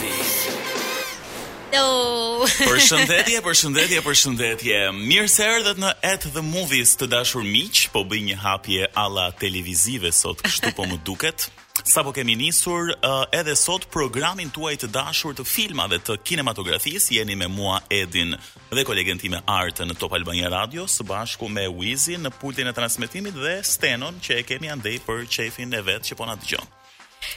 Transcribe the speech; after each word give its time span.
Hello. 1.74 2.46
Përshëndetje, 2.46 3.38
përshëndetje, 3.42 4.02
përshëndetje. 4.05 4.77
Mirë 4.95 5.27
se 5.33 5.42
erdhët 5.56 5.80
në 5.83 5.88
At 6.06 6.23
the 6.34 6.42
Movies 6.47 6.92
të 7.00 7.09
dashur 7.10 7.42
miq, 7.42 7.80
po 7.91 8.05
bëj 8.06 8.20
një 8.28 8.37
hapje 8.45 8.84
alla 9.02 9.24
televizive 9.41 10.12
sot, 10.14 10.45
kështu 10.47 10.70
po 10.78 10.87
më 10.87 11.00
duket. 11.09 11.48
Sa 11.83 12.05
po 12.06 12.12
kemi 12.14 12.37
nisur, 12.38 12.92
uh, 12.95 13.24
edhe 13.34 13.56
sot 13.59 13.88
programin 13.91 14.52
tuaj 14.55 14.77
të 14.84 14.92
dashur 14.95 15.34
të 15.41 15.48
filmave 15.50 15.98
të 16.06 16.14
kinematografisë 16.30 17.19
jeni 17.19 17.34
me 17.42 17.50
mua 17.50 17.80
Edin 17.91 18.36
dhe 18.70 18.86
kolegen 18.86 19.19
time 19.19 19.42
Art 19.56 19.83
në 19.83 19.98
Top 19.98 20.14
Albania 20.14 20.52
Radio 20.55 20.86
së 20.86 21.09
bashku 21.11 21.50
me 21.50 21.66
Wizin 21.66 22.22
në 22.28 22.36
pultin 22.38 22.70
e 22.70 22.77
transmetimit 22.78 23.34
dhe 23.34 23.58
Stenon 23.67 24.22
që 24.22 24.39
e 24.39 24.47
kemi 24.52 24.70
andej 24.70 25.00
për 25.11 25.27
qefin 25.27 25.75
e 25.75 25.83
vet 25.91 26.06
që 26.12 26.22
po 26.22 26.30
na 26.30 26.39
dëgjon. 26.39 26.70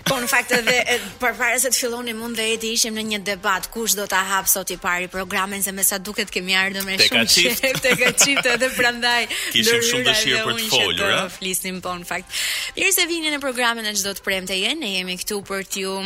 Po 0.07 0.17
në 0.21 0.27
fakt 0.29 0.51
edhe 0.55 0.97
përpara 1.21 1.57
se 1.61 1.69
të 1.73 1.79
filloni 1.83 2.13
mund 2.17 2.37
dhe 2.39 2.45
Edi 2.55 2.71
ishim 2.77 2.95
në 2.97 3.03
një 3.11 3.19
debat 3.27 3.67
kush 3.73 3.95
do 3.97 4.05
ta 4.11 4.19
hap 4.29 4.47
sot 4.51 4.71
i 4.71 4.77
pari 4.81 5.09
programin 5.11 5.63
se 5.65 5.73
me 5.75 5.83
sa 5.83 5.97
duket 5.97 6.31
kemi 6.33 6.55
ardhur 6.57 6.85
me 6.87 6.97
shumë 7.01 7.25
çift 7.33 7.65
tek 7.85 8.03
çift 8.23 8.47
edhe 8.53 8.69
prandaj 8.77 9.27
kishim 9.55 9.83
shumë 9.89 10.05
dëshirë 10.09 10.43
për 10.47 10.59
të 10.61 10.67
folur 10.71 11.13
ëh 11.17 11.31
flisnim 11.37 11.79
po 11.85 11.95
në 11.99 12.07
fakt 12.09 12.39
mirë 12.77 12.93
se 12.97 13.07
vini 13.11 13.33
në 13.35 13.41
programin 13.43 13.89
e 13.89 13.93
çdo 13.99 14.15
të 14.19 14.25
premte 14.27 14.57
jeni 14.59 14.79
ne 14.83 14.91
jemi 14.97 15.17
këtu 15.23 15.39
për 15.51 15.67
t'ju 15.75 15.97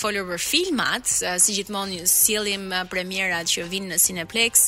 folur 0.00 0.28
për 0.32 0.44
filmat 0.50 1.10
si 1.14 1.56
gjithmonë 1.60 2.04
sjellim 2.12 2.70
premierat 2.92 3.52
që 3.52 3.66
vinë 3.72 3.92
në 3.94 4.00
Cineplex 4.06 4.66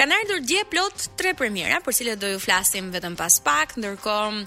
kanë 0.00 0.20
ardhur 0.22 0.44
dje 0.48 0.64
plot 0.72 1.08
tre 1.20 1.36
premiera 1.38 1.82
për 1.86 1.98
cilat 2.00 2.22
do 2.24 2.34
ju 2.34 2.42
flasim 2.46 2.92
vetëm 2.94 3.16
pas 3.20 3.40
pak 3.46 3.76
ndërkohë 3.76 4.46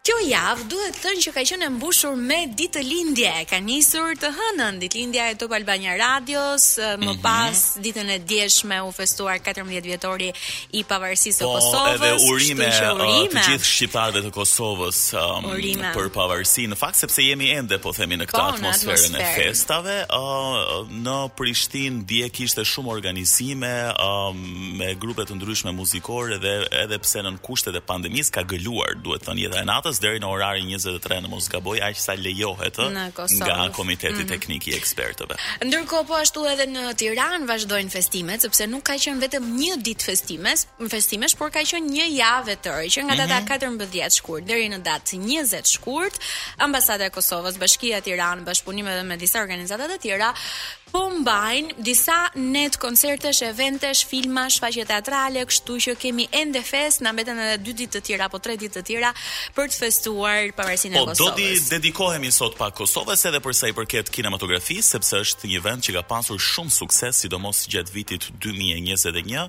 Kjo 0.00 0.14
javë 0.30 0.62
duhet 0.72 0.94
të 0.96 1.00
thënë 1.04 1.20
që 1.22 1.30
ka 1.36 1.42
qenë 1.44 1.66
mbushur 1.74 2.14
me 2.16 2.36
ditë 2.56 2.80
lindje. 2.88 3.32
Ka 3.50 3.58
nisur 3.60 4.14
të 4.16 4.30
hënën 4.32 4.78
ditë 4.80 4.96
lindja 4.96 5.26
e 5.28 5.34
Top 5.42 5.52
Albania 5.52 5.92
Radios, 6.00 6.68
më 6.78 6.96
mm 6.96 7.02
-hmm. 7.02 7.18
pas 7.26 7.58
ditën 7.86 8.08
e 8.14 8.18
djeshme 8.18 8.82
u 8.82 8.92
festuar 8.96 9.40
14 9.44 9.82
vjetori 9.88 10.32
i 10.72 10.84
pavarësisë 10.84 11.42
së 11.42 11.44
po, 11.44 11.50
Kosovës. 11.58 11.94
Edhe 11.96 12.32
urime, 12.32 12.68
urime 12.94 13.34
të 13.34 13.42
gjithë 13.50 13.68
shqiptarëve 13.74 14.20
të 14.26 14.30
Kosovës 14.38 14.98
um, 15.20 15.44
për 15.96 16.08
pavarësi. 16.16 16.62
Në 16.72 16.76
fakt 16.76 16.96
sepse 16.96 17.20
jemi 17.22 17.50
ende 17.58 17.78
po 17.78 17.92
themi 17.92 18.16
në 18.16 18.24
këtë 18.32 18.40
po, 18.40 18.46
atmosferë 18.52 19.08
në 19.12 19.18
atmosferën 19.20 19.20
e 19.20 19.34
festave, 19.44 19.96
uh, 20.08 20.88
në 21.04 21.16
Prishtinë 21.38 22.04
dje 22.08 22.28
kishte 22.28 22.60
shumë 22.64 22.88
organizime 22.96 23.90
uh, 23.92 24.34
me 24.80 24.94
grupe 24.94 25.22
të 25.28 25.34
ndryshme 25.36 25.72
muzikore 25.72 26.38
dhe 26.38 26.54
edhe 26.82 26.98
pse 26.98 27.18
nën 27.20 27.36
kushtet 27.44 27.74
e 27.76 27.80
pandemisë 27.90 28.30
ka 28.32 28.42
gëluar, 28.50 28.90
duhet 29.04 29.22
thënë 29.28 29.40
jeta 29.44 29.58
e 29.60 29.64
natës, 29.68 29.88
natës 29.90 30.00
deri 30.00 30.20
në 30.22 30.28
orarin 30.30 30.68
23 30.70 31.20
në 31.24 31.28
Mosgaboj, 31.30 31.78
aq 31.82 31.98
sa 31.98 32.14
lejohet 32.16 32.78
ë 32.78 32.88
nga 33.50 33.68
komiteti 33.74 34.22
mm. 34.22 34.28
teknik 34.30 34.68
i 34.70 34.74
ekspertëve. 34.76 35.36
Ndërkohë 35.66 36.06
po 36.08 36.16
ashtu 36.18 36.44
edhe 36.46 36.66
në 36.70 36.84
Tiranë 37.00 37.46
vazhdojnë 37.48 37.90
festimet, 37.94 38.42
sepse 38.44 38.66
nuk 38.70 38.84
ka 38.86 38.94
qenë 39.00 39.20
vetëm 39.24 39.48
një 39.56 39.78
ditë 39.90 40.08
festimes, 40.10 40.66
festimesh, 40.90 41.34
por 41.40 41.50
ka 41.54 41.62
qenë 41.66 41.90
një 41.96 42.06
javë 42.20 42.56
tërë 42.66 42.90
që 42.94 43.04
nga 43.06 43.16
data 43.18 43.40
mm 43.40 43.78
-hmm. 43.78 43.78
14 43.84 44.18
shkurt 44.20 44.44
deri 44.48 44.68
në 44.74 44.78
datë 44.82 45.16
20 45.18 45.72
shkurt, 45.74 46.18
ambasadat 46.58 47.10
e 47.10 47.14
Kosovës, 47.16 47.58
Bashkia 47.58 47.96
e 47.98 48.00
Tiranë 48.00 48.44
bashkëpunim 48.46 48.86
edhe 48.92 49.02
me 49.04 49.16
disa 49.16 49.38
organizata 49.40 49.84
të 49.90 49.98
tjera 50.00 50.34
po 50.92 51.06
mbajn 51.10 51.70
disa 51.78 52.30
net 52.34 52.76
koncertesh, 52.82 53.40
eventesh, 53.46 54.04
filma, 54.10 54.46
shfaqje 54.50 54.84
teatrale, 54.90 55.42
kështu 55.46 55.76
që 55.86 55.94
kemi 56.02 56.26
ende 56.42 56.62
fest, 56.66 57.02
na 57.06 57.12
mbeten 57.14 57.38
edhe 57.38 57.58
2 57.68 57.76
ditë 57.80 57.94
të 57.96 58.02
tjera 58.08 58.28
apo 58.30 58.40
3 58.42 58.58
ditë 58.62 58.74
të 58.78 58.82
tjera 58.90 59.10
për 59.56 59.70
të 59.70 59.80
festuar 59.84 60.50
pavarësinë 60.58 60.98
e 60.98 61.04
Kosovës. 61.06 61.16
Po 61.16 61.30
do 61.30 61.30
ti 61.38 61.48
dedikohemi 61.70 62.32
sot 62.34 62.58
pa 62.58 62.70
Kosovës 62.74 63.26
edhe 63.30 63.42
për 63.44 63.56
sa 63.60 63.70
i 63.70 63.76
përket 63.78 64.10
kinematografisë, 64.18 64.94
sepse 64.96 65.22
është 65.26 65.52
një 65.54 65.64
vend 65.68 65.86
që 65.86 65.96
ka 66.00 66.04
pasur 66.14 66.42
shumë 66.50 66.74
sukses 66.80 67.22
sidomos 67.24 67.66
gjatë 67.70 67.96
vitit 67.96 68.30
2021 68.42 69.48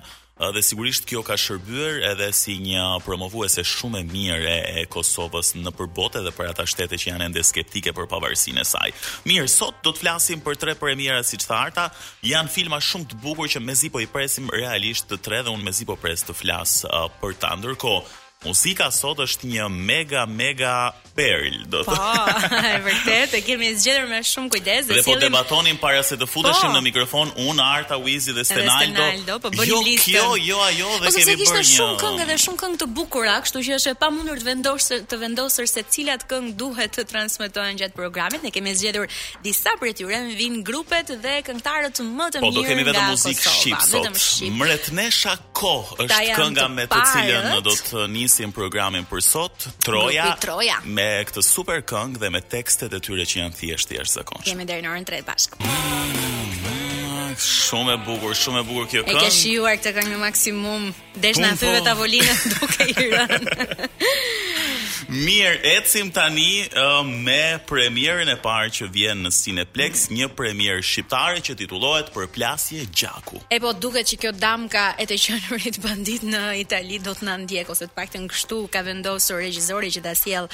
dhe 0.50 0.62
sigurisht 0.64 1.04
kjo 1.06 1.20
ka 1.22 1.36
shërbyer 1.38 2.00
edhe 2.10 2.26
si 2.34 2.56
një 2.64 2.98
promovuese 3.06 3.62
shumë 3.68 4.00
e 4.00 4.06
mirë 4.08 4.50
e, 4.50 4.56
e 4.80 4.84
Kosovës 4.90 5.52
në 5.60 5.70
përbote 5.78 6.22
dhe 6.24 6.32
për 6.34 6.50
ata 6.50 6.66
shtete 6.66 6.98
që 6.98 7.12
janë 7.12 7.28
ende 7.28 7.44
skeptike 7.46 7.92
për 7.94 8.08
pavarësinë 8.10 8.64
e 8.64 8.66
saj. 8.66 8.88
Mirë, 9.28 9.46
sot 9.52 9.78
do 9.86 9.92
të 9.94 10.02
flasim 10.02 10.42
për 10.42 10.58
tre 10.62 10.74
premiera 10.80 11.22
siç 11.26 11.46
tha 11.46 11.60
Arta, 11.68 11.84
janë 12.26 12.50
filma 12.56 12.80
shumë 12.82 13.12
të 13.12 13.20
bukur 13.22 13.52
që 13.54 13.62
mezi 13.62 13.92
po 13.94 14.02
i 14.02 14.10
presim 14.10 14.50
realisht 14.56 15.06
të 15.12 15.20
tre 15.28 15.44
dhe 15.46 15.54
unë 15.54 15.68
mezi 15.70 15.86
po 15.92 15.96
pres 16.02 16.24
të 16.26 16.34
flas 16.40 16.80
uh, 16.90 17.06
për 17.22 17.38
ta. 17.44 17.54
Ndërkohë, 17.60 18.21
Muzika 18.42 18.90
sot 18.90 19.20
është 19.22 19.46
një 19.46 19.66
mega 19.70 20.24
mega 20.26 20.72
perl, 21.14 21.60
do 21.70 21.82
të 21.84 21.92
thotë. 21.92 22.38
Po, 22.42 22.62
e 22.70 22.78
vërtetë, 22.86 23.36
e 23.38 23.40
kemi 23.46 23.68
zgjedhur 23.78 24.08
me 24.10 24.18
shumë 24.26 24.48
kujdes 24.54 24.88
dhe 24.88 25.02
po 25.06 25.14
debatonin 25.20 25.78
para 25.78 26.00
se 26.06 26.16
të 26.18 26.26
futeshim 26.26 26.72
po, 26.72 26.74
në 26.78 26.82
mikrofon 26.88 27.30
un 27.44 27.60
Arta 27.62 27.98
Wizi 28.02 28.34
dhe 28.34 28.42
Stenaldo. 28.48 28.96
Dhe 28.96 29.06
Stenaldo 29.06 29.36
po 29.44 29.52
bëni 29.54 29.68
jo, 29.70 29.78
listë. 29.86 30.14
Jo, 30.16 30.24
jo, 30.48 30.58
ajo 30.64 30.88
dhe 31.04 31.12
Ose 31.12 31.20
kemi 31.22 31.36
bërë 31.36 31.36
një. 31.36 31.36
Po 31.36 31.60
kishte 31.60 31.70
shumë 31.70 31.98
këngë 32.02 32.26
dhe 32.32 32.38
shumë 32.46 32.60
këngë 32.64 32.80
të 32.84 32.88
bukura, 32.96 33.36
kështu 33.46 33.62
që 33.68 33.76
është 33.78 33.92
e 33.92 34.00
pamundur 34.02 34.42
të 34.42 34.48
vendosësh 34.48 35.06
të 35.12 35.20
vendosësh 35.22 35.76
se 35.76 35.86
cilat 35.96 36.26
këngë 36.32 36.52
duhet 36.64 36.96
të 36.98 37.06
transmetohen 37.12 37.78
gjatë 37.82 37.96
programit. 38.00 38.42
Ne 38.42 38.50
kemi 38.56 38.74
zgjedhur 38.80 39.06
disa 39.46 39.76
prej 39.80 39.94
tyre, 40.00 40.22
vin 40.40 40.58
grupet 40.66 41.14
dhe 41.22 41.38
këngëtarët 41.46 42.02
më 42.18 42.30
të 42.34 42.42
mirë. 42.42 42.48
Po 42.48 42.54
do 42.58 42.66
kemi 42.66 42.88
vetëm 42.90 43.12
muzikë 43.12 43.54
shqip 43.58 43.86
sot. 43.92 44.50
Mretnesha 44.58 45.36
kohë 45.62 46.06
është 46.06 46.36
kënga 46.36 46.64
me 46.72 46.86
të 46.90 47.00
cilën 47.12 47.46
në 47.52 47.60
do 47.66 47.74
të 47.90 48.04
nisim 48.12 48.52
programin 48.56 49.06
për 49.10 49.22
sot, 49.26 49.68
Troja, 49.84 50.32
Troja. 50.42 50.80
me 50.84 51.08
këtë 51.28 51.44
super 51.46 51.84
këngë 51.88 52.22
dhe 52.22 52.32
me 52.34 52.42
tekstet 52.54 52.94
e 52.98 53.02
tyre 53.02 53.26
që 53.28 53.42
janë 53.44 53.58
thjesht 53.60 53.90
të 53.92 54.00
jashtë 54.00 54.18
zakonsh. 54.20 54.50
Jemi 54.50 54.66
dhe 54.68 54.80
në 54.84 54.92
orën 54.94 55.08
redë 55.16 55.28
bashkë. 55.28 55.66
Shumë 57.42 57.94
e 57.94 58.00
bukur, 58.04 58.34
shumë 58.36 58.60
e 58.60 58.66
bukur 58.68 58.88
kjo 58.90 59.02
këngë. 59.06 59.22
E 59.22 59.24
ke 59.24 59.32
shijuar 59.32 59.78
këtë 59.80 59.94
këngë 59.96 60.10
në 60.12 60.18
maksimum, 60.20 60.88
desh 61.24 61.40
në 61.40 61.54
thyve 61.62 61.78
po. 61.78 61.86
të 61.86 61.94
avolinët 61.96 62.44
duke 62.54 62.88
i 62.90 63.08
rënë. 63.14 64.50
Mirë, 65.12 65.58
ecim 65.76 66.08
tani 66.08 66.62
uh, 66.72 67.02
me 67.04 67.58
premierën 67.68 68.30
e 68.32 68.36
parë 68.40 68.70
që 68.78 68.86
vjen 68.94 69.18
në 69.26 69.32
Cineplex, 69.36 70.06
mm. 70.08 70.14
një 70.16 70.28
premier 70.38 70.80
shqiptare 70.88 71.42
që 71.44 71.56
titullohet 71.60 72.08
Për 72.14 72.30
plasje 72.32 72.86
gjaku. 72.88 73.42
E 73.52 73.58
po 73.60 73.74
duket 73.76 74.08
që 74.08 74.18
kjo 74.22 74.30
ka 74.72 74.86
e 74.96 75.04
të 75.04 75.18
qenurit 75.24 75.76
bandit 75.84 76.22
në 76.24 76.40
Itali 76.62 76.96
do 77.04 77.12
të 77.12 77.28
na 77.28 77.36
ndjek 77.42 77.68
ose 77.74 77.90
të 77.92 77.96
paktën 77.98 78.24
kështu 78.32 78.62
ka 78.72 78.80
vendosur 78.88 79.36
regjizori 79.44 79.92
që 79.92 80.00
ta 80.08 80.14
sjell. 80.16 80.48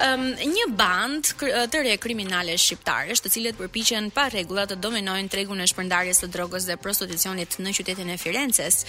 Ëm 0.00 0.26
um, 0.32 0.50
një 0.56 0.66
band 0.80 1.34
të 1.68 1.82
re 1.84 1.96
kriminale 2.00 2.56
shqiptare, 2.56 3.20
të 3.20 3.28
cilët 3.36 3.60
përpiqen 3.60 4.08
pa 4.16 4.30
rregulla 4.32 4.64
të 4.66 4.80
dominojnë 4.80 5.28
tregun 5.28 5.60
e 5.60 5.68
shpërndarjes 5.68 6.24
së 6.24 6.32
drogës 6.32 6.70
dhe 6.72 6.80
prostitucionit 6.80 7.60
në 7.60 7.76
qytetin 7.76 8.16
e 8.16 8.16
Firences 8.18 8.80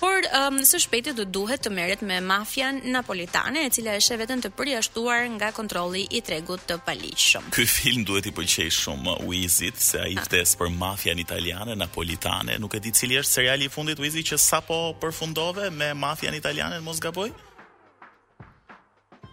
por 0.00 0.20
um, 0.38 0.64
së 0.66 0.78
shpejti 0.84 1.12
do 1.16 1.24
duhet 1.24 1.62
të 1.64 1.70
merret 1.72 2.02
me 2.04 2.18
mafian 2.20 2.80
napolitane 2.92 3.62
e 3.66 3.70
cila 3.72 3.94
është 4.00 4.18
vetëm 4.22 4.42
të 4.44 4.50
përjashtuar 4.58 5.24
nga 5.36 5.52
kontrolli 5.56 6.04
i 6.18 6.22
tregut 6.26 6.64
të 6.68 6.78
paligjshëm. 6.86 7.48
Ky 7.56 7.64
film 7.72 8.04
duhet 8.08 8.28
i 8.30 8.34
pëlqej 8.36 8.68
shumë 8.80 9.16
Wizit 9.30 9.80
se 9.82 10.00
ai 10.04 10.14
ah. 10.18 10.26
vdes 10.28 10.54
për 10.60 10.72
mafian 10.76 11.20
italiane 11.24 11.76
napolitane, 11.78 12.58
nuk 12.62 12.76
e 12.78 12.82
di 12.84 12.92
cili 12.96 13.18
është 13.22 13.38
seriali 13.40 13.70
i 13.70 13.72
fundit 13.76 14.00
Wizit 14.02 14.30
që 14.34 14.40
sapo 14.48 14.80
përfundove 15.00 15.70
me 15.72 15.92
mafian 16.06 16.34
italiane 16.36 16.80
në 16.80 16.88
mos 16.90 17.00
gaboj? 17.02 17.30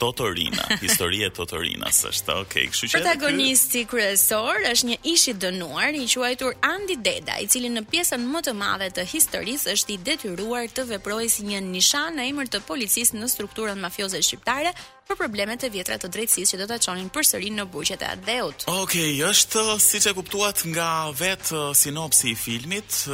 Totorina, 0.03 0.65
historia 0.81 1.27
e 1.29 1.31
Totorinas 1.31 2.01
është. 2.09 2.35
Okej, 2.43 2.65
okay, 2.67 2.87
që 2.91 2.91
protagonisti 2.91 3.83
kër... 3.85 3.91
kryesor 3.93 4.65
është 4.73 4.89
një 4.89 4.97
ish 5.13 5.29
i 5.31 5.33
dënuar 5.39 5.95
i 5.95 6.07
quajtur 6.11 6.57
Andi 6.67 6.97
Deda, 7.05 7.37
i 7.39 7.47
cili 7.47 7.69
në 7.71 7.85
pjesën 7.87 8.25
më 8.33 8.41
të 8.43 8.55
madhe 8.59 8.89
të 8.97 9.05
historisë 9.13 9.71
është 9.77 9.95
i 9.95 10.01
detyruar 10.09 10.67
të 10.75 10.85
veprojë 10.91 11.29
si 11.37 11.47
një 11.47 11.61
nishan 11.69 12.19
në 12.19 12.25
emër 12.33 12.51
të 12.51 12.61
policisë 12.67 13.15
në 13.21 13.31
strukturën 13.31 13.79
mafioze 13.79 14.19
shqiptare 14.27 14.75
për 15.07 15.17
problemet 15.19 15.63
të 15.63 15.69
vjetra 15.75 15.95
të 16.01 16.09
drejtësisë 16.15 16.55
që 16.55 16.61
do 16.63 16.67
ta 16.73 16.81
çonin 16.83 17.07
përsëri 17.11 17.53
në 17.55 17.65
burqet 17.73 18.03
e 18.03 18.11
Adeut. 18.15 18.67
Okej, 18.67 19.07
okay, 19.07 19.17
është 19.27 19.63
siç 19.87 20.09
e 20.11 20.17
kuptuat 20.19 20.65
nga 20.73 20.89
vet 21.19 21.47
sinopsi 21.79 22.33
i 22.33 22.35
filmit, 22.43 23.05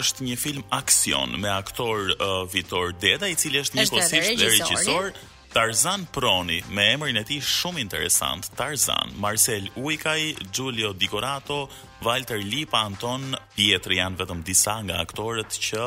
është 0.00 0.28
një 0.28 0.36
film 0.44 0.64
aksion 0.82 1.38
me 1.40 1.52
aktor 1.56 2.12
Vitor 2.52 2.92
Deda, 3.00 3.32
i 3.32 3.36
cili 3.36 3.64
është 3.64 3.80
njëkohësisht 3.80 4.40
dhe 4.40 4.52
regjisor. 4.58 5.10
Tarzan 5.54 6.08
Proni, 6.10 6.60
me 6.74 6.82
emrin 6.98 7.14
e 7.14 7.22
ti 7.22 7.36
shumë 7.38 7.78
interesant, 7.78 8.48
Tarzan, 8.58 9.12
Marcel 9.22 9.68
Ujkaj, 9.78 10.48
Giulio 10.50 10.90
Dicorato, 10.92 11.68
Walter 12.02 12.40
Lipa, 12.42 12.80
Anton 12.82 13.28
Pietri, 13.54 14.00
janë 14.00 14.18
vetëm 14.18 14.40
disa 14.48 14.74
nga 14.82 14.98
aktorët 15.04 15.54
që 15.54 15.84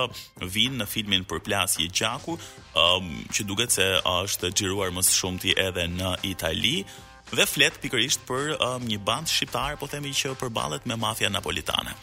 vinë 0.56 0.80
në 0.80 0.88
filmin 0.88 1.26
për 1.28 1.42
plasje 1.50 1.90
Gjaku, 1.92 2.38
um, 2.80 3.10
që 3.36 3.48
duket 3.52 3.76
se 3.76 3.90
është 4.14 4.54
gjiruar 4.56 4.96
mësë 4.96 5.12
së 5.12 5.20
shumti 5.20 5.52
edhe 5.68 5.84
në 5.98 6.14
Itali, 6.32 6.78
dhe 7.34 7.50
flet 7.52 7.76
pikërisht 7.84 8.24
për 8.32 8.54
um, 8.56 8.88
një 8.88 9.02
band 9.12 9.28
shqiptar, 9.36 9.76
po 9.84 9.92
themi 9.92 10.16
që 10.16 10.38
përbalet 10.46 10.88
me 10.88 10.96
mafia 11.04 11.28
napolitane 11.36 11.98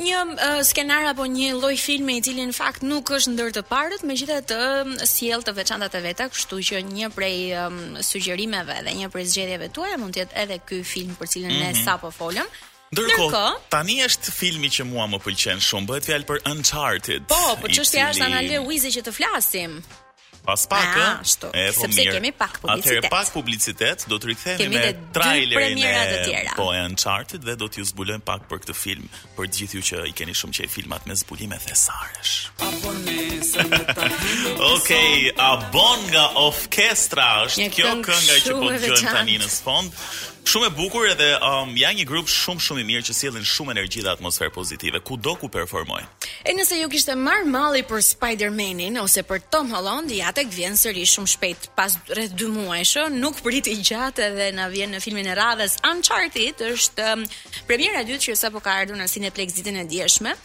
një 0.00 0.20
uh, 0.34 0.60
skenar 0.66 1.04
apo 1.12 1.24
një 1.30 1.54
lloj 1.56 1.74
filmi 1.80 2.18
i 2.18 2.22
cili 2.24 2.44
në 2.48 2.52
fakt 2.56 2.82
nuk 2.84 3.08
është 3.16 3.32
ndër 3.34 3.52
të 3.56 3.62
parët, 3.70 4.04
megjithatë 4.04 4.60
sjell 5.08 5.44
të 5.46 5.54
veçantat 5.56 5.96
e 5.96 6.02
veta, 6.04 6.28
kështu 6.32 6.60
që 6.70 6.82
një 6.90 7.10
prej 7.16 7.36
um, 7.64 7.78
sugjerimeve 8.04 8.80
dhe 8.86 8.96
një 9.00 9.10
prej 9.14 9.28
zgjedhjeve 9.32 9.70
tuaja 9.72 10.00
mund 10.00 10.16
të 10.16 10.24
jetë 10.26 10.40
edhe 10.44 10.60
ky 10.68 10.82
film 10.84 11.16
për 11.20 11.32
cilin 11.36 11.52
mm 11.52 11.56
-hmm. 11.60 11.66
ne 11.66 11.70
mhm. 11.76 11.84
sapo 11.84 12.08
folëm. 12.18 12.48
Ndërkohë, 12.92 13.28
Ndërko, 13.28 13.68
tani 13.68 13.94
është 14.08 14.30
filmi 14.40 14.68
që 14.76 14.82
mua 14.92 15.04
më 15.12 15.18
pëlqen 15.24 15.58
shumë, 15.68 15.86
bëhet 15.88 16.04
fjalë 16.08 16.26
për 16.30 16.38
Uncharted. 16.50 17.22
Po, 17.32 17.42
po 17.60 17.66
çështja 17.76 18.04
është 18.12 18.24
analë 18.30 18.58
Wizi 18.68 18.90
që 18.96 19.02
të 19.06 19.12
flasim 19.18 19.72
pas 20.46 20.62
pak, 20.70 20.88
ah, 20.96 21.18
ë. 21.22 21.24
E 21.50 21.52
po 21.74 21.80
sepse 21.82 21.98
mirë. 22.00 22.12
kemi 22.16 22.30
pak 22.38 22.54
publicitet. 22.62 22.84
Atëherë 22.84 23.08
pak 23.14 23.28
publicitet, 23.34 24.04
do 24.10 24.16
të 24.20 24.24
rikthehemi 24.30 24.76
me 24.76 24.92
trailerin 25.14 25.78
e 25.82 25.84
po 26.56 26.70
e 26.74 26.76
Uncharted 26.86 27.42
dhe 27.44 27.54
do 27.58 27.66
t'ju 27.68 27.84
zbulojmë 27.90 28.24
pak 28.28 28.42
për 28.50 28.58
këtë 28.62 28.74
film, 28.78 29.06
për 29.36 29.44
gjithë 29.56 29.74
ju 29.74 29.82
që 29.90 29.96
i 30.12 30.14
keni 30.16 30.34
shumë 30.38 30.54
që 30.56 30.62
e 30.68 30.70
filmat 30.76 31.02
me 31.10 31.14
zbulime 31.18 31.58
thesaresh. 31.66 32.34
Okej, 34.76 35.10
okay, 35.32 35.32
nga 35.36 35.48
Orchestra 36.42 37.26
është 37.46 37.68
kjo 37.74 37.88
kënga 38.06 38.36
që 38.46 38.52
po 38.60 38.66
dëgjojmë 38.76 39.12
tani 39.18 39.36
në 39.42 39.48
sfond. 39.52 39.88
Shumë 40.46 40.68
e 40.70 40.76
bukur 40.78 41.08
edhe 41.10 41.26
um, 41.42 41.72
ja 41.74 41.88
një 41.90 42.04
grup 42.06 42.28
shumë 42.30 42.60
shumë 42.62 42.82
i 42.84 42.84
mirë 42.86 43.06
që 43.08 43.14
sjellin 43.18 43.46
shumë 43.52 43.72
energji 43.74 44.04
dhe 44.06 44.12
atmosferë 44.12 44.52
pozitive 44.54 45.00
kudo 45.02 45.32
ku 45.40 45.48
performojnë. 45.50 46.06
E 46.46 46.54
nëse 46.54 46.78
ju 46.78 46.86
kishte 46.92 47.16
marr 47.18 47.48
malli 47.50 47.82
për 47.88 48.04
Spider-Manin 48.12 49.00
ose 49.02 49.24
për 49.26 49.42
Tom 49.50 49.72
Holland, 49.74 50.14
ja 50.14 50.30
tek 50.36 50.52
vjen 50.54 50.78
sërish 50.78 51.16
shumë 51.18 51.32
shpejt 51.34 51.66
pas 51.74 51.98
rreth 52.14 52.36
2 52.38 52.52
muajsh, 52.60 52.94
nuk 53.18 53.42
priti 53.42 53.74
gjatë 53.90 54.28
edhe 54.30 54.50
na 54.60 54.68
vjen 54.70 54.94
në 54.94 55.02
filmin 55.02 55.26
e 55.26 55.34
radhës 55.34 55.80
Uncharted, 55.90 56.62
është 56.78 57.10
um, 57.16 57.26
premiera 57.66 58.04
e 58.06 58.10
dytë 58.12 58.28
që 58.30 58.38
sapo 58.46 58.62
ka 58.62 58.78
ardhur 58.84 59.02
në 59.02 59.10
Cineplex 59.16 59.58
ditën 59.58 59.82
e 59.82 59.88
djeshme 59.90 60.38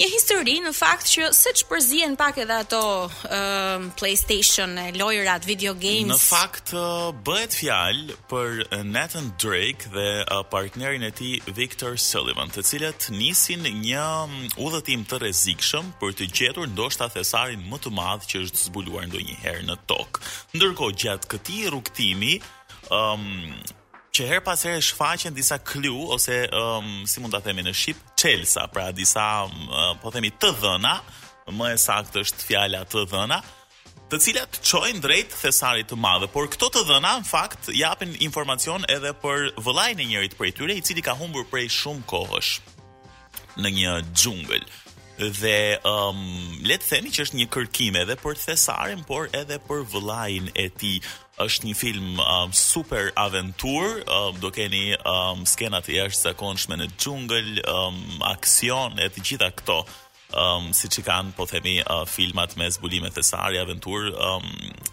një 0.00 0.06
histori 0.08 0.54
në 0.64 0.70
fakt 0.74 1.08
që 1.12 1.26
se 1.36 1.50
që 1.60 1.66
përzien 1.68 2.14
pak 2.18 2.38
edhe 2.40 2.56
ato 2.64 2.78
uh, 3.08 3.86
PlayStation, 4.00 4.76
lojrat, 4.96 5.44
video 5.48 5.74
games. 5.76 6.08
Në 6.08 6.18
fakt, 6.24 6.72
uh, 6.76 7.10
bëhet 7.26 7.56
fjalë 7.58 8.16
për 8.30 8.62
Nathan 8.88 9.28
Drake 9.42 9.90
dhe 9.92 10.06
uh, 10.24 10.40
partnerin 10.52 11.04
e 11.08 11.12
ti 11.16 11.32
Victor 11.56 11.98
Sullivan, 12.00 12.52
të 12.54 12.64
cilët 12.70 13.10
nisin 13.16 13.66
një 13.82 14.06
udhëtim 14.66 15.04
të 15.10 15.20
rezikshëm 15.26 15.92
për 16.00 16.16
të 16.20 16.30
gjetur 16.38 16.70
ndoshta 16.72 17.10
thesarin 17.12 17.66
më 17.70 17.82
të 17.84 17.92
madhë 17.98 18.30
që 18.32 18.44
është 18.46 18.64
zbuluar 18.68 19.10
ndo 19.10 19.20
një 19.26 19.36
herë 19.44 19.66
në 19.68 19.78
tokë. 19.90 20.24
Ndërko 20.56 20.92
gjatë 21.04 21.34
këti 21.34 21.60
rukëtimi, 21.76 22.38
um, 22.92 23.28
që 24.14 24.26
her 24.28 24.40
pas 24.44 24.62
e 24.66 24.72
shfaqen 24.82 25.34
disa 25.36 25.58
clue 25.58 26.06
ose 26.14 26.40
um, 26.54 26.90
si 27.06 27.22
mund 27.22 27.34
ta 27.34 27.40
themi 27.44 27.62
në 27.62 27.74
shqip 27.78 28.00
çelsa, 28.18 28.64
pra 28.72 28.88
disa 28.94 29.26
um, 29.46 29.70
uh, 29.70 29.94
po 30.02 30.12
themi 30.14 30.32
të 30.40 30.50
dhëna, 30.62 30.96
më 31.50 31.68
e 31.74 31.78
saktë 31.82 32.22
është 32.24 32.46
fjala 32.48 32.84
të 32.90 33.04
dhëna, 33.10 33.40
të 34.10 34.18
cilat 34.24 34.58
çojnë 34.66 35.02
drejt 35.02 35.34
thesarit 35.40 35.86
të 35.90 35.98
madh, 36.02 36.26
por 36.34 36.48
këto 36.50 36.68
të 36.74 36.82
dhëna 36.88 37.14
në 37.22 37.28
fakt 37.30 37.70
japin 37.78 38.16
informacion 38.26 38.84
edhe 38.90 39.12
për 39.22 39.52
vëllain 39.66 40.02
e 40.02 40.08
njërit 40.10 40.36
prej 40.38 40.54
tyre, 40.58 40.74
i 40.78 40.84
cili 40.86 41.02
ka 41.06 41.14
humbur 41.18 41.46
prej 41.50 41.68
shumë 41.80 42.06
kohësh 42.10 42.54
në 43.62 43.74
një 43.78 43.96
xhungël 44.16 44.66
dhe 45.20 45.58
um, 45.84 46.20
le 46.64 46.76
të 46.80 46.86
themi 46.94 47.10
që 47.12 47.24
është 47.26 47.38
një 47.42 47.46
kërkim 47.52 47.98
edhe 48.02 48.14
për 48.22 48.38
thesarin, 48.40 49.02
por 49.04 49.28
edhe 49.36 49.58
për 49.68 49.82
vëllain 49.92 50.46
e 50.56 50.70
tij 50.72 51.02
është 51.44 51.68
një 51.70 51.74
film 51.78 52.18
um, 52.20 52.52
super 52.54 53.10
aventur, 53.18 54.00
um, 54.10 54.36
do 54.42 54.50
keni 54.54 54.92
um, 55.00 55.44
skenat 55.48 55.88
e 55.90 55.96
jashtë 56.00 56.30
zakonshme 56.30 56.76
në 56.80 56.90
gjungël, 57.00 57.50
um, 57.70 57.98
aksion 58.34 59.00
e 59.00 59.08
të 59.14 59.24
gjitha 59.30 59.48
këto, 59.60 59.78
um, 60.36 60.70
si 60.76 60.90
që 60.92 61.04
kanë, 61.08 61.34
po 61.38 61.46
themi, 61.50 61.78
uh, 61.84 62.04
filmat 62.10 62.56
me 62.60 62.68
zbulimet 62.74 63.16
e 63.18 63.24
sari, 63.26 63.60
aventur, 63.60 64.10
um, 64.12 64.46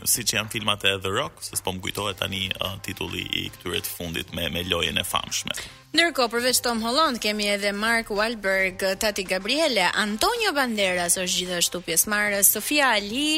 si 0.08 0.24
që 0.24 0.40
janë 0.40 0.56
filmat 0.56 0.88
e 0.88 0.96
The 1.04 1.14
Rock, 1.18 1.44
se 1.48 1.60
s'po 1.60 1.76
më 1.76 1.84
kujtohet 1.90 2.22
tani 2.24 2.46
uh, 2.62 2.78
titulli 2.86 3.26
i 3.44 3.48
këtyre 3.58 3.84
të 3.84 3.98
fundit 3.98 4.32
me, 4.36 4.48
me 4.56 4.64
lojën 4.72 5.02
e 5.02 5.06
famshme. 5.08 5.58
Ndërko, 5.88 6.26
përveç 6.28 6.58
Tom 6.66 6.82
Holland, 6.84 7.16
kemi 7.24 7.46
edhe 7.48 7.70
Mark 7.72 8.10
Wahlberg, 8.12 8.82
Tati 9.00 9.24
Gabriele, 9.24 9.86
Antonio 9.96 10.52
Banderas 10.52 11.16
është 11.16 11.38
gjithashtu 11.46 11.80
pjesmarë, 11.86 12.42
Sofia 12.44 12.90
Ali, 12.98 13.38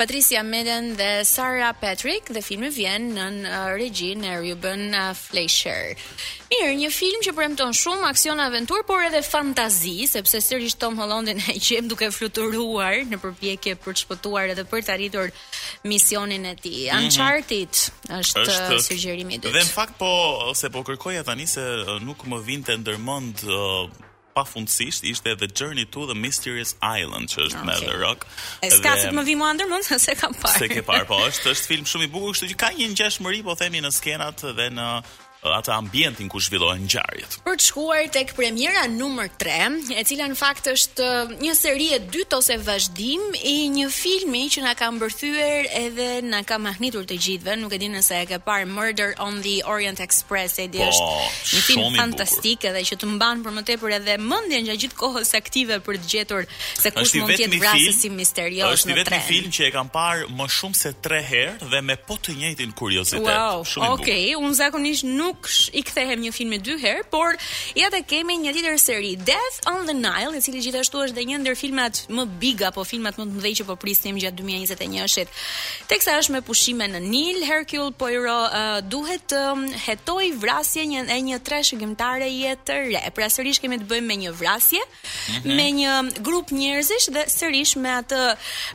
Patricia 0.00 0.40
Meden 0.42 0.94
dhe 0.96 1.10
Sara 1.28 1.74
Patrick, 1.76 2.30
dhe 2.32 2.40
filmi 2.42 2.70
vjen 2.72 3.10
në 3.18 3.26
uh, 3.42 3.68
regjin 3.76 4.24
e 4.24 4.32
Ruben 4.40 4.86
uh, 4.96 5.10
Fleischer. 5.12 5.92
Mirë, 6.50 6.70
një 6.80 6.88
film 6.90 7.20
që 7.22 7.34
premton 7.36 7.76
shumë 7.78 8.08
aksion 8.08 8.40
aventur, 8.42 8.80
por 8.88 9.04
edhe 9.06 9.20
fantazi, 9.22 9.98
sepse 10.10 10.40
sërish 10.42 10.78
Tom 10.82 10.96
Hollandin 10.98 11.38
e 11.52 11.58
qem 11.62 11.86
duke 11.92 12.08
fluturuar 12.16 13.04
në 13.12 13.20
përpjekje 13.22 13.76
për 13.84 13.92
të 13.94 14.02
shpëtuar 14.06 14.54
edhe 14.56 14.64
për 14.72 14.86
të 14.88 14.96
arritur 14.96 15.30
misionin 15.86 16.48
e 16.48 16.56
ti. 16.56 16.74
Mhm. 16.88 17.04
Uncharted 17.04 17.84
është, 18.22 18.48
është 18.48 18.80
sugjerimi 18.88 19.36
i 19.36 19.44
Dhe 19.50 19.54
në 19.60 19.68
fakt 19.68 20.00
po 20.00 20.14
se 20.58 20.72
po 20.74 20.82
kërkoja 20.86 21.22
tani 21.28 21.46
se 21.46 21.60
nuk 21.98 22.22
më 22.30 22.38
vinë 22.46 22.66
të 22.68 22.76
ndërmënd 22.84 23.42
uh, 23.48 23.80
pa 24.36 24.44
fundësisht, 24.46 25.02
ishte 25.10 25.32
The 25.36 25.48
Journey 25.50 25.86
to 25.96 26.04
the 26.06 26.14
Mysterious 26.14 26.76
Island, 26.82 27.32
që 27.32 27.48
është 27.48 27.62
okay. 27.64 27.66
me 27.66 27.78
The 27.90 27.96
Rock. 28.04 28.26
E 28.62 28.70
s'ka 28.70 28.94
se 29.02 29.08
të 29.10 29.16
më 29.18 29.24
vinë 29.30 29.40
më 29.42 29.50
ndërmënd, 29.58 29.90
se 30.06 30.14
kam 30.20 30.36
parë. 30.38 30.60
Se 30.62 30.70
ke 30.70 30.84
parë, 30.86 31.08
po, 31.10 31.18
është, 31.30 31.56
është 31.56 31.72
film 31.74 31.88
shumë 31.92 32.06
i 32.08 32.12
bukur, 32.14 32.36
kështu 32.36 32.52
që 32.54 32.60
ka 32.62 32.70
një 32.78 32.92
një 32.92 33.42
po 33.48 33.58
themi 33.64 33.82
në 33.82 33.92
skenat 33.98 34.46
dhe 34.60 34.68
në 34.76 34.92
atë 35.48 35.72
ambientin 35.72 36.28
ku 36.28 36.40
zhvillohen 36.42 36.82
ngjarjet. 36.84 37.38
Për 37.46 37.56
të 37.60 37.64
shkuar 37.70 38.08
tek 38.12 38.32
premiera 38.36 38.82
numër 38.92 39.30
3, 39.40 39.92
e 39.96 40.02
cila 40.08 40.26
në 40.28 40.36
fakt 40.36 40.66
është 40.74 41.04
uh, 41.04 41.32
një 41.40 41.54
seri 41.56 41.86
e 41.96 42.00
dytë 42.12 42.36
ose 42.36 42.56
vazhdim 42.66 43.22
i 43.40 43.54
një 43.72 43.86
filmi 43.94 44.42
që 44.52 44.64
na 44.66 44.74
ka 44.78 44.90
mbërthyer 44.92 45.70
edhe 45.80 46.08
na 46.28 46.42
ka 46.46 46.58
mahnitur 46.60 47.06
të 47.08 47.16
gjithëve, 47.24 47.56
nuk 47.62 47.72
e 47.72 47.80
di 47.80 47.88
nëse 47.94 48.18
e 48.20 48.26
ke 48.34 48.40
parë 48.44 48.68
Murder 48.70 49.14
on 49.24 49.40
the 49.44 49.58
Orient 49.64 50.02
Express, 50.04 50.58
edhe 50.60 50.84
po, 50.84 50.90
është 50.90 51.56
një 51.56 51.64
film 51.70 51.96
fantastik 52.02 52.68
edhe 52.68 52.84
që 52.90 53.00
të 53.00 53.10
mban 53.14 53.40
për 53.46 53.56
më 53.56 53.64
tepër 53.72 53.96
edhe 54.00 54.18
mendjen 54.20 54.68
gjatë 54.68 54.80
gjithë 54.84 55.00
kohës 55.00 55.32
aktive 55.40 55.80
për 55.88 56.00
të 56.04 56.12
gjetur 56.14 56.46
se 56.76 56.92
kush 56.92 57.16
mund 57.16 57.32
të 57.32 57.46
jetë 57.46 57.62
vrasësi 57.64 58.12
misterios 58.12 58.76
është 58.76 58.92
në 58.92 59.08
tren. 59.08 59.08
Është 59.08 59.16
një 59.16 59.24
film 59.32 59.54
që 59.56 59.66
e 59.70 59.72
kam 59.74 59.90
parë 59.94 60.28
më 60.36 60.50
shumë 60.58 60.76
se 60.80 60.92
3 61.04 61.22
herë 61.32 61.70
dhe 61.72 61.80
me 61.86 61.96
po 62.06 62.18
të 62.20 62.36
njëjtin 62.36 62.76
kuriozitet. 62.76 63.24
Wow, 63.24 63.64
shumë 63.66 63.90
okay, 63.94 63.94
i 63.94 63.94
bukur. 63.94 64.10
Okej, 64.12 64.48
un 64.50 64.56
zakonisht 64.58 65.06
nuk 65.08 65.29
nuk 65.30 65.46
sh, 65.54 65.66
i 65.76 65.82
kthehem 65.86 66.20
një 66.24 66.32
film 66.34 66.54
e 66.56 66.60
dy 66.64 66.74
herë, 66.82 67.06
por 67.12 67.36
ja 67.78 67.88
të 67.92 68.02
kemi 68.10 68.38
një 68.44 68.54
tjetër 68.56 68.78
seri 68.82 69.12
Death 69.16 69.60
on 69.70 69.86
the 69.88 69.94
Nile, 69.94 70.34
e 70.38 70.42
cili 70.42 70.60
gjithashtu 70.64 71.02
është 71.06 71.16
dhe 71.18 71.24
një 71.30 71.38
ndër 71.42 71.58
filmat 71.60 72.00
më 72.16 72.24
big 72.42 72.64
apo 72.66 72.84
filmat 72.86 73.18
më 73.20 73.26
të 73.28 73.36
mëdhenj 73.36 73.58
që 73.60 73.66
po 73.68 73.76
prisnim 73.82 74.18
gjatë 74.22 74.40
2021-shit. 74.40 75.32
Teksa 75.90 76.16
është 76.20 76.34
me 76.36 76.42
pushime 76.46 76.88
në 76.90 77.02
Nil, 77.06 77.40
Hercule 77.46 77.92
Poirot 77.96 78.48
uh, 78.48 78.80
duhet 78.92 79.26
të 79.30 79.42
um, 79.52 79.64
hetoj 79.86 80.30
vrasje 80.42 80.84
një 80.90 81.04
e 81.14 81.18
një 81.28 81.40
tre 81.46 81.60
shkëmtare 81.68 82.28
jetë 82.32 82.78
re. 82.88 83.04
Pra 83.16 83.28
sërish 83.32 83.60
kemi 83.62 83.78
të 83.82 83.88
bëjmë 83.90 84.06
me 84.10 84.18
një 84.24 84.34
vrasje, 84.40 84.82
mm 84.82 85.08
-hmm. 85.08 85.54
me 85.60 85.68
një 85.78 86.24
grup 86.26 86.50
njerëzish 86.50 87.08
dhe 87.14 87.22
sërish 87.36 87.76
me 87.82 87.90
atë 88.00 88.22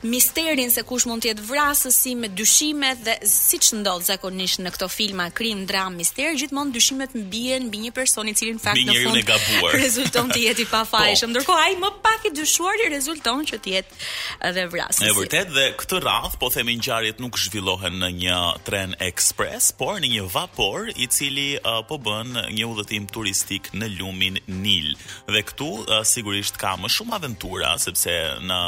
misterin 0.03 0.71
se 0.71 0.83
kush 0.83 1.07
mund 1.09 1.21
të 1.25 1.33
jetë 1.33 1.45
vrasësi 1.51 2.15
me 2.21 2.27
dyshimet 2.39 2.97
dhe 3.05 3.13
siç 3.47 3.65
ndodh 3.79 4.05
zakonisht 4.11 4.57
në 4.63 4.69
këto 4.75 4.87
filma 4.89 5.29
krim, 5.29 5.65
dram, 5.65 5.95
mister, 5.95 6.31
gjithmonë 6.45 6.73
dyshimet 6.77 7.13
mbien 7.17 7.67
mbi 7.69 7.79
një 7.85 7.91
person 7.95 8.29
i 8.29 8.33
cili 8.37 8.55
në 8.55 8.61
fakt 8.61 8.83
në 8.87 8.95
fund 9.01 9.69
rezulton 9.75 10.29
të 10.31 10.41
jetë 10.47 10.63
i 10.63 10.67
pafajshëm, 10.69 11.29
po, 11.29 11.33
ndërkohë 11.33 11.65
ai 11.65 11.77
më 11.81 11.91
pak 12.05 12.27
i 12.29 12.33
dyshuar 12.37 12.83
i 12.85 12.89
rezulton 12.93 13.43
që 13.49 13.59
të 13.65 13.73
jetë 13.73 14.01
edhe 14.49 14.65
vrasës. 14.73 15.01
Është 15.03 15.17
vërtet 15.19 15.53
dhe 15.55 15.65
këtë 15.81 16.01
radh 16.05 16.37
po 16.41 16.49
themi 16.53 16.77
ngjarjet 16.79 17.21
nuk 17.23 17.39
zhvillohen 17.41 17.97
në 18.01 18.11
një 18.21 18.41
tren 18.67 18.93
ekspres, 19.05 19.71
por 19.79 19.99
në 20.03 20.11
një 20.15 20.27
vapor 20.35 20.89
i 21.05 21.09
cili 21.15 21.47
uh, 21.61 21.81
po 21.89 21.97
bën 22.05 22.35
një 22.53 22.67
udhëtim 22.69 23.07
turistik 23.13 23.71
në 23.75 23.91
lumin 23.99 24.39
Nil. 24.47 24.93
Dhe 25.29 25.41
këtu 25.49 25.71
uh, 25.83 26.01
sigurisht 26.07 26.59
ka 26.61 26.75
më 26.79 26.91
shumë 26.93 27.17
aventura 27.19 27.73
sepse 27.81 28.13
në, 28.45 28.63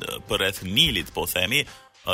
në 0.00 0.20
përreth 0.28 0.62
Nilit 0.68 1.12
po 1.16 1.26
themi 1.30 1.64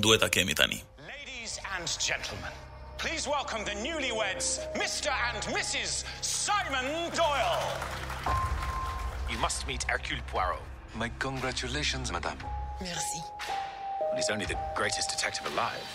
Duhet 0.00 0.20
ta 0.20 0.28
kemi 0.32 0.54
tani. 0.54 0.78
Ladies 1.04 1.58
and 1.76 1.88
gentlemen, 2.00 2.52
please 2.96 3.28
welcome 3.28 3.64
the 3.66 3.74
newlyweds, 3.84 4.46
Mr 4.80 5.12
and 5.12 5.44
Mrs 5.56 6.04
Simon 6.22 6.88
Doyle. 7.12 8.58
You 9.30 9.38
must 9.38 9.66
meet 9.68 9.84
Hercule 9.84 10.18
Poirot. 10.26 10.58
My 10.96 11.08
congratulations, 11.20 12.10
madame. 12.10 12.38
Merci. 12.80 13.20
He's 14.16 14.28
only 14.28 14.44
the 14.44 14.58
greatest 14.74 15.08
detective 15.08 15.46
alive. 15.52 15.88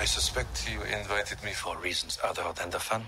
I 0.00 0.04
suspect 0.04 0.68
you 0.72 0.82
invited 0.82 1.40
me 1.44 1.52
for 1.52 1.76
reasons 1.78 2.18
other 2.24 2.42
than 2.56 2.70
the 2.70 2.80
fun. 2.80 3.04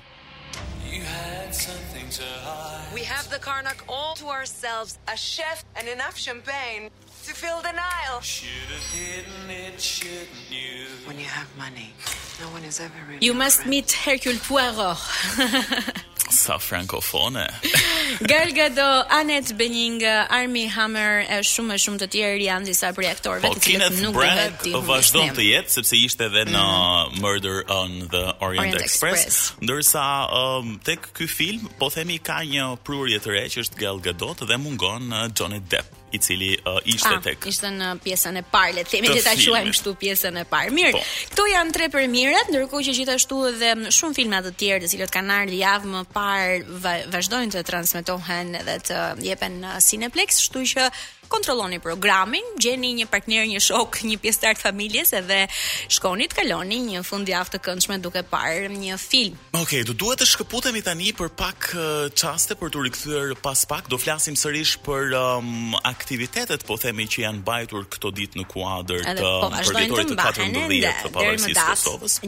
You 0.88 1.02
had 1.02 1.52
something 1.52 2.08
to 2.10 2.22
hide. 2.22 2.86
We 2.94 3.00
have 3.02 3.28
the 3.28 3.38
Karnak 3.40 3.82
all 3.88 4.14
to 4.16 4.26
ourselves, 4.26 4.98
a 5.08 5.16
chef 5.16 5.64
and 5.74 5.88
enough 5.88 6.16
champagne 6.16 6.84
to 7.24 7.34
fill 7.34 7.60
the 7.60 7.72
Nile. 7.72 8.18
It, 8.20 9.24
when 11.08 11.18
you 11.18 11.24
have 11.24 11.48
money, 11.58 11.92
no 12.40 12.46
one 12.52 12.62
is 12.62 12.78
ever 12.78 12.94
really 13.08 13.26
You 13.26 13.34
must 13.34 13.56
friend. 13.62 13.70
meet 13.70 13.90
Hercule 13.90 14.38
Poirot. 14.38 14.96
sa 16.44 16.60
frankofone. 16.60 17.48
Gal 18.28 18.52
Gadot, 18.52 19.08
Anet 19.08 19.56
Bening, 19.56 20.04
Army 20.28 20.68
Hammer, 20.68 21.24
e 21.24 21.40
shumë 21.44 21.78
e 21.78 21.80
shumë 21.80 22.02
të 22.04 22.08
tjerë 22.12 22.44
janë 22.44 22.68
disa 22.68 22.92
prej 22.96 23.08
aktorëve 23.14 23.48
po, 23.48 23.54
të 23.56 23.70
cilët 23.70 23.96
nuk 24.04 24.12
dohet 24.20 24.60
të 24.60 24.76
vazhdon, 24.76 24.86
vazhdon 24.92 25.34
të 25.40 25.46
jetë 25.48 25.76
sepse 25.78 25.98
ishte 26.04 26.28
edhe 26.28 26.44
në 26.52 26.64
mm. 26.68 27.18
Murder 27.24 27.64
on 27.78 27.96
the 28.12 28.22
Orient, 28.44 28.76
Orient 28.76 28.84
Express, 28.84 29.24
Express. 29.24 29.50
ndërsa 29.64 30.04
um, 30.36 30.74
tek 30.84 31.08
ky 31.16 31.26
film 31.30 31.66
po 31.80 31.88
themi 31.94 32.20
ka 32.20 32.42
një 32.44 32.68
prurje 32.84 33.22
të 33.24 33.34
re 33.38 33.44
që 33.56 33.64
është 33.64 33.80
Gal 33.80 34.02
Gadot 34.04 34.44
dhe 34.44 34.60
mungon 34.60 35.10
uh, 35.14 35.26
Johnny 35.32 35.62
Depp 35.64 36.03
i 36.14 36.18
cili 36.18 36.56
uh, 36.66 36.80
ishte 36.87 37.09
A, 37.11 37.16
ah, 37.18 37.23
tek. 37.25 37.38
Ishte 37.50 37.71
në 37.75 37.88
pjesën 38.04 38.38
e 38.38 38.42
parë, 38.52 38.76
le 38.78 38.85
të 38.87 38.92
themi 38.94 39.11
që 39.11 39.23
ta 39.26 39.33
quajmë 39.38 39.73
kështu 39.75 39.94
pjesën 40.02 40.38
e 40.40 40.44
parë. 40.50 40.71
Mirë. 40.76 40.92
Po. 40.94 41.02
Këto 41.33 41.47
janë 41.50 41.75
tre 41.75 41.88
premierat, 41.90 42.52
ndërkohë 42.52 42.87
që 42.88 42.94
gjithashtu 43.00 43.40
edhe 43.50 43.73
shumë 43.99 44.18
filma 44.21 44.40
të 44.47 44.54
tjerë, 44.61 44.85
të 44.87 44.92
cilët 44.94 45.14
kanë 45.14 45.38
ardhur 45.42 45.59
javë 45.59 45.92
më 45.97 46.04
parë, 46.14 46.78
vazhdojnë 47.14 47.56
të 47.56 47.64
transmetohen 47.71 48.54
edhe 48.62 48.78
të 48.90 49.02
jepen 49.26 49.61
në 49.66 49.75
Cineplex, 49.88 50.42
kështu 50.44 50.64
që 50.75 50.88
kontrolloni 51.32 51.78
programin, 51.82 52.44
gjeni 52.60 52.92
një 53.00 53.08
partner, 53.12 53.46
një 53.48 53.60
shok, 53.64 54.00
një 54.06 54.18
pjesëtar 54.22 54.58
të 54.58 54.64
familjes 54.64 55.14
edhe 55.18 55.40
shkoni 55.92 56.28
të 56.30 56.38
kaloni 56.40 56.78
një 56.88 57.02
fundjavë 57.06 57.54
të 57.54 57.60
këndshme 57.66 57.98
duke 58.04 58.22
parë 58.30 58.70
një 58.74 58.98
film. 59.00 59.38
Okej, 59.52 59.60
okay, 59.62 59.86
do 59.90 59.96
duhet 60.04 60.20
të 60.22 60.28
shkëputemi 60.32 60.82
tani 60.86 61.12
për 61.16 61.32
pak 61.38 61.70
çaste 62.20 62.56
për 62.60 62.72
të 62.74 62.84
rikthyer 62.86 63.34
pas 63.44 63.64
pak. 63.70 63.88
Do 63.92 63.98
flasim 64.00 64.36
sërish 64.40 64.76
për 64.84 65.14
um, 65.18 65.74
aktivitetet, 65.84 66.66
po 66.68 66.76
themi 66.80 67.06
që 67.10 67.24
janë 67.26 67.42
mbajtur 67.42 67.88
këto 67.96 68.12
ditë 68.18 68.40
në 68.42 68.46
kuadër 68.52 69.06
të 69.20 69.32
përditorit 69.70 70.12
po, 70.12 70.32
të 70.38 70.48
14 70.52 71.04
të 71.04 71.12
pavarësisë 71.16 71.54
së 71.54 71.68
Kosovës. 71.70 72.18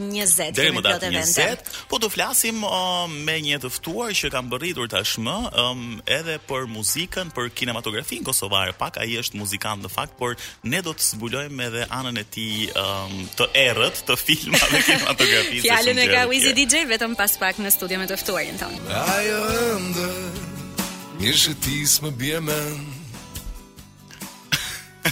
Deri 0.57 0.73
më 0.75 0.85
datë 0.85 1.11
20, 1.13 1.73
po 1.91 2.01
do 2.03 2.11
flasim 2.13 2.63
um, 2.67 3.17
me 3.27 3.37
një 3.43 3.61
të 3.65 3.71
ftuar 3.77 4.13
që 4.17 4.31
ka 4.33 4.41
mbërritur 4.45 4.89
tashmë 4.91 5.35
um, 5.65 5.87
edhe 6.17 6.37
për 6.49 6.67
muzikën, 6.73 7.31
për 7.35 7.51
kinematografin 7.57 8.25
kosovare 8.27 8.73
pak 8.87 9.01
ai 9.03 9.11
është 9.19 9.39
muzikant 9.41 9.83
në 9.83 9.91
fakt, 9.91 10.15
por 10.19 10.35
ne 10.63 10.79
do 10.85 10.93
të 10.95 11.05
zbulojmë 11.11 11.65
edhe 11.67 11.85
anën 11.97 12.21
e 12.21 12.23
tij 12.35 12.67
um, 12.81 13.15
të 13.39 13.49
errët 13.65 14.03
të 14.07 14.17
filmave 14.21 14.79
kinematografisë. 14.87 15.63
Fjalën 15.67 15.99
e 16.03 16.07
ka 16.13 16.23
Wizy 16.31 16.53
DJ 16.55 16.85
vetëm 16.95 17.17
pas 17.19 17.33
pak 17.41 17.59
në 17.63 17.73
studio 17.75 17.99
me 18.01 18.07
të 18.09 18.19
ftuarin 18.23 18.57
tonë. 18.61 18.83
Ajo 19.03 19.41
ëndër. 19.65 20.15
Mirë 21.19 21.41
shëtis 21.43 21.99
më 22.05 22.13
bje 22.21 22.39
mend 22.51 22.96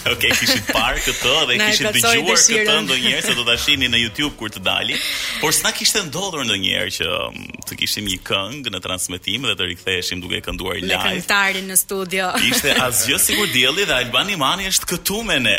okay, 0.14 0.30
kishit 0.38 0.66
parë 0.70 1.00
këtë 1.02 1.32
dhe 1.50 1.56
kishit 1.58 1.96
dëgjuar 2.04 2.40
këtë 2.42 2.76
ndonjëherë 2.86 3.24
se 3.26 3.34
do 3.38 3.46
ta 3.48 3.56
shihni 3.60 3.88
në 3.90 4.02
YouTube 4.04 4.34
kur 4.38 4.52
të 4.54 4.62
dali, 4.66 4.94
por 5.42 5.54
s'na 5.58 5.72
kishte 5.76 6.04
ndodhur 6.12 6.44
ndonjëherë 6.46 6.92
që 7.00 7.08
mm, 7.08 7.64
të 7.70 7.78
kishim 7.82 8.08
një 8.12 8.20
këngë 8.28 8.74
në 8.76 8.82
transmetim 8.86 9.48
dhe 9.50 9.56
të 9.58 9.70
riktheheshim 9.72 10.22
duke 10.22 10.42
kënduar 10.46 10.78
live. 10.82 10.92
Me 10.92 11.00
këngëtarin 11.08 11.70
në 11.74 11.78
studio. 11.82 12.28
Ishte 12.50 12.76
asgjë 12.86 13.20
sikur 13.24 13.50
dielli 13.54 13.88
dhe 13.90 13.98
Albani 13.98 14.38
Mani 14.42 14.70
është 14.70 14.92
këtu 14.94 15.22
me 15.28 15.40
ne. 15.42 15.56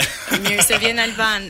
Mirë 0.46 0.62
se 0.68 0.78
vjen 0.82 1.02
Alban. 1.02 1.48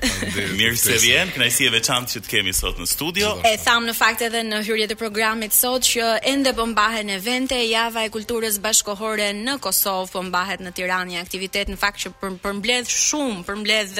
Mirë 0.56 0.80
se 0.86 0.96
vjen, 1.04 1.32
kënaqësi 1.36 1.68
e 1.68 1.74
veçantë 1.76 2.16
që 2.16 2.24
të 2.24 2.32
kemi 2.32 2.56
sot 2.56 2.80
në 2.80 2.88
studio. 2.94 3.34
E 3.44 3.56
tham 3.64 3.84
në 3.90 3.96
fakt 4.00 4.24
edhe 4.30 4.40
në 4.48 4.62
hyrje 4.70 4.88
të 4.94 4.98
programit 5.02 5.56
sot 5.56 5.84
që 5.92 6.14
ende 6.32 6.56
po 6.56 6.64
mbahen 6.72 7.12
evente 7.18 7.60
java 7.68 8.06
e 8.08 8.12
kulturës 8.16 8.56
bashkëkohore 8.64 9.32
në 9.42 9.58
Kosovë, 9.66 10.08
po 10.14 10.24
mbahet 10.30 10.62
në 10.64 10.72
Tiranë 10.80 11.12
një 11.12 11.24
aktivitet 11.26 11.72
në 11.72 11.76
fakt 11.84 12.06
që 12.06 12.14
për, 12.22 12.38
për 12.44 12.58
flet 12.86 12.86
shumë 12.96 13.42
për 13.46 13.58
mbledh 13.60 13.94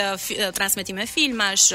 transmetime 0.57 1.07
filmash, 1.09 1.71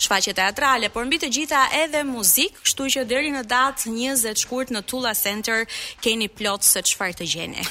shfaqje 0.00 0.34
teatrale, 0.38 0.88
por 0.94 1.04
mbi 1.06 1.18
të 1.22 1.30
gjitha 1.34 1.64
edhe 1.82 2.04
muzik, 2.08 2.52
kështu 2.64 2.88
që 2.94 3.06
deri 3.10 3.30
në 3.34 3.44
datë 3.50 3.88
20 3.94 4.34
shkurt 4.42 4.70
në 4.74 4.82
Tulla 4.90 5.14
Center 5.18 5.64
keni 6.04 6.28
plot 6.38 6.62
se 6.66 6.80
çfarë 6.92 7.18
të 7.20 7.28
gjeni. 7.34 7.62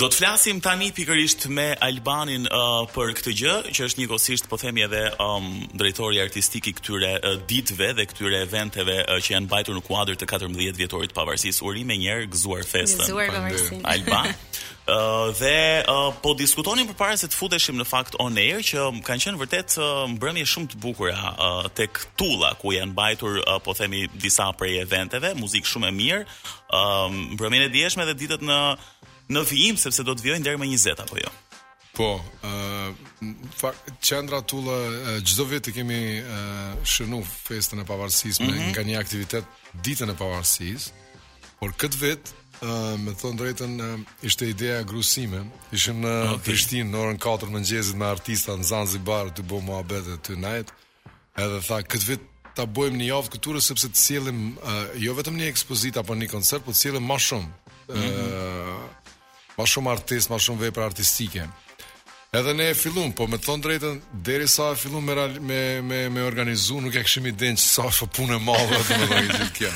Do 0.00 0.06
të 0.08 0.16
flasim 0.16 0.60
tani 0.64 0.86
pikërisht 0.96 1.42
me 1.52 1.74
Albanin 1.84 2.46
uh, 2.48 2.86
për 2.88 3.10
këtë 3.18 3.34
gjë, 3.36 3.56
që 3.76 3.82
është 3.88 4.00
njëkohësisht 4.00 4.46
po 4.48 4.56
themi 4.56 4.86
edhe 4.86 5.02
um, 5.20 5.50
drejtori 5.76 6.22
artistik 6.22 6.70
i 6.70 6.74
këtyre 6.78 7.10
uh, 7.18 7.34
ditëve 7.50 7.90
dhe 7.98 8.06
këtyre 8.08 8.38
eventeve 8.46 8.94
uh, 9.02 9.18
që 9.20 9.34
janë 9.34 9.48
mbajtur 9.50 9.76
në 9.76 9.82
kuadër 9.90 10.16
të 10.22 10.28
14 10.30 10.78
vjetorit 10.78 11.12
pavarësisë. 11.12 11.60
Uri 11.68 11.84
më 11.90 11.98
njëherë 12.00 12.30
gëzuar 12.32 12.64
festën. 12.70 13.02
Gëzuar 13.10 13.28
pavarësinë. 13.34 13.82
Alban. 13.92 14.30
Ë 14.30 14.94
uh, 14.94 15.26
dhe 15.36 15.52
uh, 15.84 16.00
po 16.24 16.32
diskutonin 16.40 16.88
përpara 16.94 17.18
se 17.20 17.28
të 17.28 17.36
futeshim 17.36 17.76
në 17.76 17.84
fakt 17.92 18.16
on 18.24 18.40
air 18.40 18.64
që 18.64 18.80
um, 18.86 19.02
kanë 19.04 19.26
qenë 19.26 19.42
vërtet 19.44 19.76
uh, 19.82 19.90
um, 20.06 20.14
mbrëmje 20.16 20.46
shumë 20.54 20.70
të 20.72 20.80
bukura 20.80 21.34
uh, 21.34 21.68
tek 21.76 22.00
Tulla 22.20 22.54
ku 22.60 22.72
janë 22.72 22.94
mbajtur 22.94 23.42
uh, 23.44 23.58
po 23.64 23.76
themi 23.76 24.06
disa 24.16 24.48
prej 24.56 24.80
eventeve, 24.86 25.34
muzikë 25.36 25.74
shumë 25.74 25.92
e 25.92 25.94
mirë. 26.00 26.22
Ë 26.24 26.82
um, 26.86 27.20
uh, 27.20 27.34
mbrëmjen 27.36 27.66
e 27.66 27.68
dieshme 27.76 28.08
dhe 28.08 28.16
ditët 28.24 28.48
në 28.48 28.58
në 29.30 29.44
vijim, 29.50 29.78
sepse 29.78 30.04
do 30.06 30.14
të 30.14 30.24
vijojnë 30.26 30.46
deri 30.46 30.60
më 30.60 30.68
20 30.74 31.04
apo 31.04 31.20
jo. 31.22 31.30
Po, 31.96 32.08
ë 32.46 32.50
uh, 32.50 32.90
fakt 33.58 33.90
qendra 34.06 34.38
tulla 34.48 34.76
çdo 35.26 35.44
uh, 35.44 35.50
vit 35.52 35.68
e 35.68 35.74
kemi 35.74 35.98
uh, 36.22 36.34
shënu 36.88 37.20
festën 37.28 37.82
e 37.82 37.86
pavarësisë 37.88 38.42
mm 38.42 38.70
-hmm. 38.72 38.84
një 38.88 38.98
aktivitet 39.00 39.44
ditën 39.84 40.10
e 40.10 40.16
pavarësisë. 40.20 40.90
Por 41.62 41.72
këtë 41.80 42.00
vit 42.06 42.24
Uh, 42.60 42.98
me 43.00 43.12
thonë 43.20 43.38
drejten 43.40 43.80
uh, 43.80 44.00
ishte 44.22 44.44
ideja 44.48 44.82
grusime 44.82 45.40
Ishim 45.72 46.02
në 46.04 46.12
okay. 46.22 46.42
Prishtin 46.44 46.92
në 46.92 46.96
orën 47.02 47.18
4 47.18 47.46
më 47.54 47.60
njëzit 47.60 47.96
me 47.96 48.04
artista 48.06 48.52
në 48.52 48.62
Zanzibar 48.62 49.26
Të 49.36 49.42
bo 49.42 49.60
mua 49.60 49.78
abete 49.80 50.12
të 50.24 50.36
najt 50.36 50.68
Edhe 51.36 51.60
tha 51.68 51.76
këtë 51.80 52.06
vit 52.10 52.20
ta 52.54 52.62
bojmë 52.76 52.96
një 53.00 53.06
javë 53.14 53.32
këture 53.32 53.60
Sepse 53.60 53.86
të 53.88 53.94
cilim 54.06 54.58
uh, 54.58 54.92
jo 55.04 55.14
vetëm 55.14 55.34
një 55.40 55.48
ekspozit 55.48 55.96
apo 55.96 56.14
një 56.14 56.28
koncert 56.28 56.64
Po 56.64 56.70
të 56.70 56.76
cilim 56.82 57.06
ma 57.06 57.16
shumë 57.26 57.48
mm 57.48 57.96
-hmm 57.96 58.84
ma 59.60 59.66
shumë 59.68 59.92
artist, 59.92 60.30
ma 60.32 60.38
shumë 60.40 60.68
vepra 60.68 60.86
artistike. 60.88 61.44
Edhe 62.30 62.52
ne 62.54 62.68
e 62.70 62.74
fillum, 62.78 63.10
po 63.16 63.26
me 63.26 63.40
thonë 63.42 63.64
drejtën, 63.64 63.96
deri 64.26 64.46
sa 64.48 64.68
e 64.72 64.76
fillum 64.78 65.02
me, 65.02 65.14
me, 65.50 65.58
me, 65.82 66.02
me 66.14 66.22
organizu, 66.22 66.78
nuk 66.80 66.94
e 66.94 67.02
këshimi 67.04 67.32
den 67.36 67.58
që 67.58 67.64
sa 67.66 67.88
fë 67.90 68.06
punë 68.16 68.36
e 68.36 68.42
madhe 68.46 68.78
dhe 68.86 68.98
më 69.00 69.08
dhe 69.14 69.40
gjithë 69.40 69.70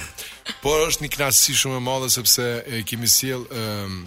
Por 0.62 0.84
është 0.86 1.04
një 1.06 1.10
knasësi 1.16 1.54
shumë 1.60 1.80
e 1.80 1.82
madhe, 1.88 2.10
sepse 2.14 2.46
e 2.78 2.82
kemi 2.86 3.08
siel 3.10 3.42
um, 3.48 3.98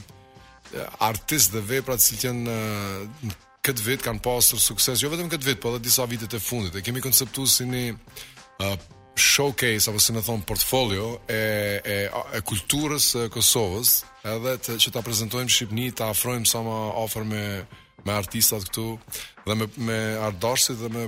ehm, 0.72 0.88
artist 1.10 1.52
dhe 1.56 1.64
vepra 1.74 1.98
që 2.00 2.22
tjenë 2.24 2.56
ehm, 2.56 3.36
këtë 3.68 3.84
vit 3.90 4.06
kanë 4.08 4.24
pasur 4.24 4.62
sukses, 4.64 5.04
jo 5.04 5.12
vetëm 5.12 5.28
këtë 5.34 5.50
vit, 5.52 5.60
po 5.60 5.76
edhe 5.76 5.84
disa 5.90 6.08
vitet 6.08 6.38
e 6.40 6.40
fundit. 6.40 6.78
E 6.80 6.86
kemi 6.86 7.04
konceptu 7.04 7.44
si 7.52 7.68
një 7.68 7.84
showcase 9.18 9.90
apo 9.90 10.00
si 10.00 10.14
më 10.16 10.22
thon 10.24 10.44
portfolio 10.46 11.18
e 11.26 11.82
e, 11.84 11.98
e 12.38 12.42
kulturës 12.46 13.12
së 13.16 13.26
Kosovës, 13.34 13.98
edhe 14.38 14.56
të 14.64 14.78
që 14.86 14.94
ta 14.94 15.02
prezantojmë 15.04 15.52
Shqipni, 15.58 15.90
ta 15.92 16.10
afrojmë 16.14 16.48
sa 16.48 16.64
më 16.66 16.78
afër 17.04 17.28
me 17.36 17.44
me 18.06 18.14
artistat 18.18 18.70
këtu 18.70 18.88
dhe 19.48 19.56
me 19.60 19.68
me 19.88 20.00
ardhshësit 20.30 20.80
dhe 20.86 20.94
me 20.96 21.08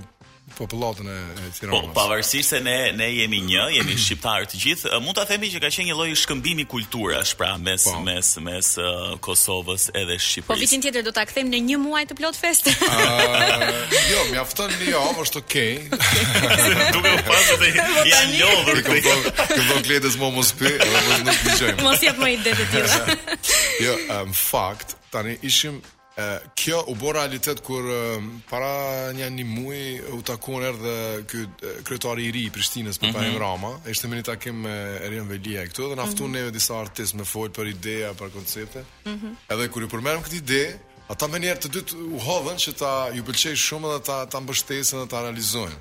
popullatën 0.50 1.06
e 1.06 1.16
Tiranës. 1.54 1.92
Po, 1.92 1.92
pavarësisht 1.94 2.56
se 2.56 2.60
ne 2.66 2.90
ne 2.98 3.06
jemi 3.14 3.38
një, 3.46 3.68
jemi 3.78 3.94
shqiptarë 4.02 4.48
të 4.50 4.62
gjithë, 4.64 4.98
mund 5.06 5.14
ta 5.20 5.22
themi 5.30 5.52
që 5.54 5.60
ka 5.62 5.70
qenë 5.76 5.92
një 5.92 5.98
lloj 6.00 6.16
shkëmbimi 6.24 6.66
kulturash, 6.72 7.36
pra 7.38 7.52
mes 7.62 7.86
po. 7.86 8.00
mes 8.08 8.32
mes 8.48 8.70
uh, 8.82 8.96
Kosovës 9.22 9.92
edhe 9.94 10.18
Shqipërisë. 10.18 10.48
Po 10.50 10.58
vitin 10.58 10.82
tjetër 10.82 11.06
do 11.06 11.14
ta 11.14 11.22
kthejmë 11.30 11.54
në 11.54 11.60
një 11.68 11.78
muaj 11.84 12.02
të 12.10 12.18
plot 12.18 12.40
fest. 12.42 12.72
Uh, 12.74 13.68
jo, 14.10 14.24
mjafton 14.32 14.74
një 14.82 14.88
jo, 14.96 15.04
është 15.28 15.44
okay. 15.44 15.76
Duke 16.98 17.09
të 17.58 17.70
ja 18.12 18.20
lodhur 18.42 18.80
këtë 18.86 19.14
këtë 19.28 19.62
vokletës 19.70 20.18
mos 20.22 20.34
mos 20.40 20.52
pi, 20.60 20.72
mos 20.80 21.22
nuk 21.28 21.40
dëgjojmë. 21.46 21.78
Mos 21.86 22.04
jap 22.04 22.20
më 22.22 22.30
ide 22.38 22.54
të 22.58 22.66
tilla. 22.74 23.00
jo, 23.86 23.94
um, 24.18 24.34
fakt, 24.36 24.96
tani 25.14 25.38
ishim 25.48 25.80
uh, 25.84 26.44
kjo 26.60 26.82
u 26.92 26.96
bë 27.00 27.14
realitet 27.18 27.62
kur 27.66 27.86
uh, 27.86 28.18
para 28.50 28.70
një 29.18 29.28
ani 29.30 29.46
muaj 29.48 30.18
u 30.18 30.20
takuan 30.28 30.68
erdhë 30.70 30.96
ky 31.32 31.44
uh, 31.48 31.76
kryetari 31.88 32.28
i 32.30 32.34
ri 32.36 32.44
i 32.50 32.52
Prishtinës 32.56 33.00
për 33.02 33.14
Parim 33.16 33.34
mm 33.34 33.38
-hmm. 33.40 33.46
Rama, 33.46 33.74
ishte 33.94 34.08
me 34.08 34.20
një 34.20 34.26
takim 34.32 34.62
me 34.66 34.76
Erion 35.08 35.28
Velia 35.30 35.66
këtu 35.68 35.88
dhe 35.90 35.96
na 35.96 36.06
mhm. 36.06 36.14
ftuan 36.14 36.30
mm 36.30 36.34
-hmm. 36.34 36.40
neve 36.42 36.52
disa 36.52 36.74
artistë 36.84 37.16
me 37.20 37.26
fol 37.26 37.50
për 37.58 37.68
ideja, 37.76 38.12
për 38.20 38.30
koncepte. 38.36 38.86
Mm 39.06 39.12
-hmm. 39.16 39.34
Edhe 39.54 39.70
kur 39.72 39.84
i 39.84 39.88
përmerrëm 39.94 40.24
këtë 40.26 40.36
ide, 40.44 40.64
Ata 41.10 41.26
më 41.28 41.40
njerë 41.40 41.60
të 41.62 41.70
dytë 41.76 41.94
u 42.16 42.20
hodhen 42.20 42.58
që 42.64 42.72
ta 42.82 42.94
ju 43.18 43.22
pëlqej 43.28 43.56
shumë 43.66 43.88
dhe 43.94 44.00
ta, 44.08 44.18
ta 44.32 44.38
mbështesën 44.46 45.00
dhe 45.02 45.08
ta 45.12 45.20
realizojnë. 45.26 45.78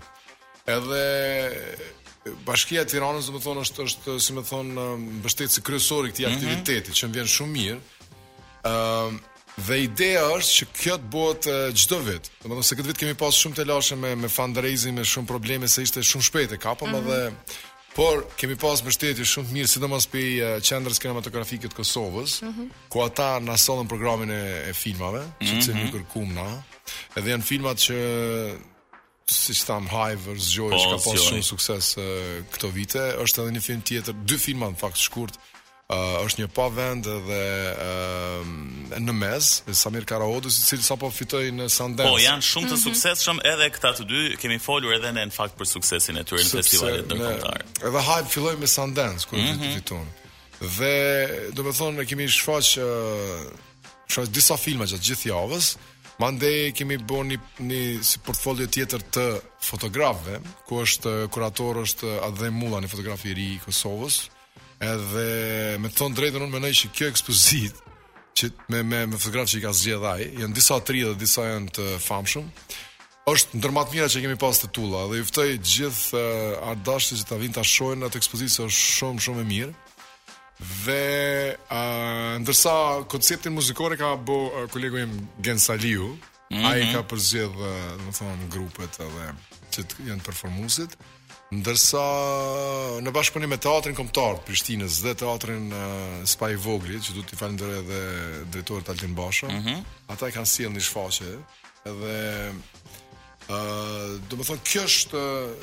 Edhe 0.68 2.34
Bashkia 2.44 2.84
e 2.84 2.88
Tiranës, 2.88 3.30
domethënë 3.30 3.46
thonë, 3.46 3.62
është 3.64 3.86
është 3.88 4.16
si 4.20 4.34
më 4.36 4.42
thon 4.50 4.74
mbështetësi 5.20 5.62
kryesor 5.64 6.06
i 6.06 6.12
këtij 6.12 6.26
mm 6.26 6.28
-hmm. 6.28 6.34
aktiviteti, 6.36 6.92
që 6.98 7.08
më 7.08 7.14
vjen 7.16 7.30
shumë 7.36 7.52
mirë. 7.56 7.80
Ëm 8.68 8.70
uh, 8.70 9.26
Dhe 9.66 9.76
ideja 9.82 10.20
është 10.38 10.52
që 10.56 10.64
kjo 10.80 10.94
të 10.98 11.08
bëhet 11.12 11.46
çdo 11.80 11.96
uh, 11.98 12.04
vit. 12.06 12.24
Domethënë 12.42 12.66
se 12.68 12.76
këtë 12.78 12.88
vit 12.90 12.98
kemi 13.00 13.14
pas 13.18 13.34
shumë 13.40 13.56
të 13.56 13.64
lashë 13.66 13.96
me 13.98 14.10
me 14.22 14.28
fundraising 14.36 14.94
me 14.98 15.04
shumë 15.12 15.26
probleme 15.26 15.66
se 15.68 15.82
ishte 15.82 16.00
shumë 16.10 16.26
shpejt 16.28 16.50
e 16.54 16.58
kapëm 16.66 16.88
mm 16.88 16.94
-hmm. 16.94 16.98
edhe 16.98 17.18
por 17.96 18.14
kemi 18.38 18.56
pas 18.64 18.78
mbështetje 18.84 19.22
shumë 19.32 19.46
të 19.46 19.52
mirë 19.56 19.68
sidomos 19.72 20.06
pe 20.12 20.22
uh, 20.22 20.46
qendrës 20.68 20.98
kinematografike 21.02 21.66
të 21.68 21.76
Kosovës, 21.80 22.32
mm 22.42 22.52
-hmm. 22.54 22.66
ku 22.90 22.96
ata 23.08 23.30
na 23.48 23.54
sollën 23.64 23.88
programin 23.92 24.30
e, 24.30 24.42
e 24.70 24.72
filmave, 24.82 25.22
mm 25.22 25.30
-hmm. 25.40 25.60
që 25.64 25.70
mhm. 25.70 25.78
ti 25.80 25.92
kërkuam 25.94 26.30
na. 26.40 26.48
Edhe 27.18 27.28
janë 27.34 27.46
filmat 27.50 27.76
që 27.86 27.94
si 29.34 29.52
që 29.56 29.66
thamë, 29.68 29.88
hajvër, 29.92 30.38
zgjoj, 30.46 30.72
po, 30.72 30.78
që 30.80 30.90
ka 30.92 30.98
pasur 31.04 31.22
shumë 31.26 31.46
sukses 31.46 31.88
uh, 32.00 32.34
këto 32.54 32.70
vite, 32.72 33.04
është 33.22 33.44
edhe 33.44 33.54
një 33.58 33.62
film 33.64 33.84
tjetër, 33.90 34.18
dy 34.28 34.38
filma 34.40 34.70
në 34.72 34.78
fakt 34.80 35.00
shkurt, 35.02 35.36
uh, 35.36 36.22
është 36.24 36.42
një 36.44 36.48
pa 36.56 36.68
vend 36.72 37.08
dhe 37.08 37.42
uh, 37.74 38.96
në 39.02 39.16
mes, 39.20 39.50
Samir 39.80 40.06
Karaodu, 40.08 40.52
si 40.54 40.64
cilë 40.70 40.86
sa 40.86 40.96
po 41.00 41.10
fitoj 41.12 41.42
në 41.58 41.68
Sundance. 41.72 42.08
Po, 42.12 42.20
janë 42.22 42.46
shumë 42.48 42.68
të 42.68 42.72
mm 42.72 42.76
-hmm. 42.76 42.84
sukses 42.86 43.26
shumë 43.26 43.46
edhe 43.52 43.68
këta 43.76 43.92
të 43.98 44.08
dy, 44.10 44.22
kemi 44.40 44.58
folur 44.58 44.94
edhe 44.98 45.12
në 45.18 45.28
në 45.28 45.36
fakt 45.40 45.58
për 45.60 45.66
suksesin 45.74 46.16
e 46.16 46.24
tërë 46.24 46.42
në 46.46 46.52
festivalit 46.52 47.12
në 47.12 47.32
Edhe 47.88 48.02
Hive 48.08 48.28
filloj 48.30 48.56
me 48.60 48.66
Sundance, 48.66 49.28
kërë 49.30 49.42
mm 49.42 49.52
-hmm. 49.60 49.74
fiton. 49.74 50.06
Dhe, 50.78 50.96
do 51.52 51.62
me 51.62 51.70
thonë, 51.72 52.04
kemi 52.08 52.26
shfaqë 52.26 52.82
uh, 54.18 54.28
disa 54.34 54.56
filma 54.56 54.84
gjatë 54.90 55.04
gjithë 55.08 55.28
javës, 55.30 55.76
Ma 56.18 56.32
ndhe 56.34 56.72
kemi 56.74 56.96
bo 56.98 57.20
një, 57.22 57.36
një 57.62 57.80
si 58.02 58.18
portfolio 58.26 58.66
tjetër 58.74 59.04
të 59.14 59.24
fotografve, 59.62 60.40
ku 60.66 60.80
është 60.82 61.12
kurator 61.34 61.78
është 61.84 62.10
Adhem 62.26 62.56
mula 62.58 62.80
një 62.82 62.90
fotografi 62.90 63.30
i 63.30 63.36
ri 63.38 63.44
i 63.54 63.60
Kosovës, 63.62 64.24
edhe 64.82 65.26
me 65.78 65.90
thonë 65.94 66.18
drejtën 66.18 66.42
unë 66.42 66.54
menej 66.56 66.72
që 66.80 66.90
kjo 66.96 67.10
ekspozit, 67.12 67.78
që 68.34 68.50
me, 68.72 68.82
me, 68.90 69.04
me 69.14 69.18
fotografi 69.18 69.54
që 69.54 69.60
i 69.60 69.64
ka 69.68 69.72
zgjedhaj, 69.78 70.26
jenë 70.42 70.58
disa 70.58 70.80
tri 70.90 71.04
dhe 71.06 71.14
disa 71.22 71.46
jenë 71.52 71.74
të 71.78 71.86
famshëm, 72.08 72.50
është 73.30 73.54
në 73.54 73.62
dërmatë 73.68 73.94
mira 73.94 74.10
që 74.10 74.22
kemi 74.24 74.40
pas 74.42 74.58
të 74.62 74.72
tulla, 74.74 75.06
dhe 75.12 75.20
juftoj 75.22 75.46
gjithë 75.70 76.18
eh, 76.18 76.70
ardashti 76.72 77.18
që 77.20 77.28
të 77.30 77.34
avin 77.38 77.54
të 77.54 77.62
ashojnë 77.62 78.02
në 78.02 78.10
të 78.14 78.22
ekspozitës 78.24 78.64
është 78.64 78.84
shumë, 78.98 79.26
shumë 79.28 79.44
e 79.46 79.50
mirë, 79.54 79.76
dhe 80.58 81.54
uh, 81.70 82.34
ndërsa 82.42 83.02
konceptin 83.06 83.54
muzikore 83.54 83.96
ka 83.96 84.16
bo 84.16 84.48
uh, 84.50 84.64
kolegu 84.70 84.98
im 84.98 85.28
Gensaliu, 85.40 86.06
mm 86.08 86.18
-hmm. 86.58 86.64
ai 86.70 86.92
ka 86.92 87.02
përzgjedh, 87.02 87.56
do 88.02 88.10
thonë, 88.18 88.48
grupet 88.52 89.00
edhe 89.00 89.32
që 89.72 89.82
të 89.88 89.94
janë 90.08 90.22
performuesit. 90.24 90.96
Ndërsa 91.54 92.04
në 93.06 93.10
bashkëpunim 93.10 93.48
me 93.50 93.56
teatrin 93.56 93.94
kombëtar 93.96 94.34
të 94.38 94.44
Prishtinës 94.46 95.02
dhe 95.04 95.14
teatrin 95.14 95.72
uh, 95.72 96.24
Spaj 96.24 96.54
Vogli, 96.56 96.98
që 97.00 97.14
duhet 97.14 97.26
t'i 97.30 97.36
falenderoj 97.40 97.78
edhe 97.78 98.00
drejtorit 98.52 98.88
Altin 98.88 99.14
Basha, 99.14 99.48
mm 99.48 99.60
-hmm. 99.62 99.84
ata 100.12 100.28
i 100.28 100.34
kanë 100.34 100.46
sjellë 100.54 100.74
një 100.76 100.80
shfaqje 100.84 101.30
edhe 101.88 102.16
do 103.48 104.36
të 104.36 104.44
thonë 104.44 104.64
kjo 104.68 104.82
është 104.86 105.20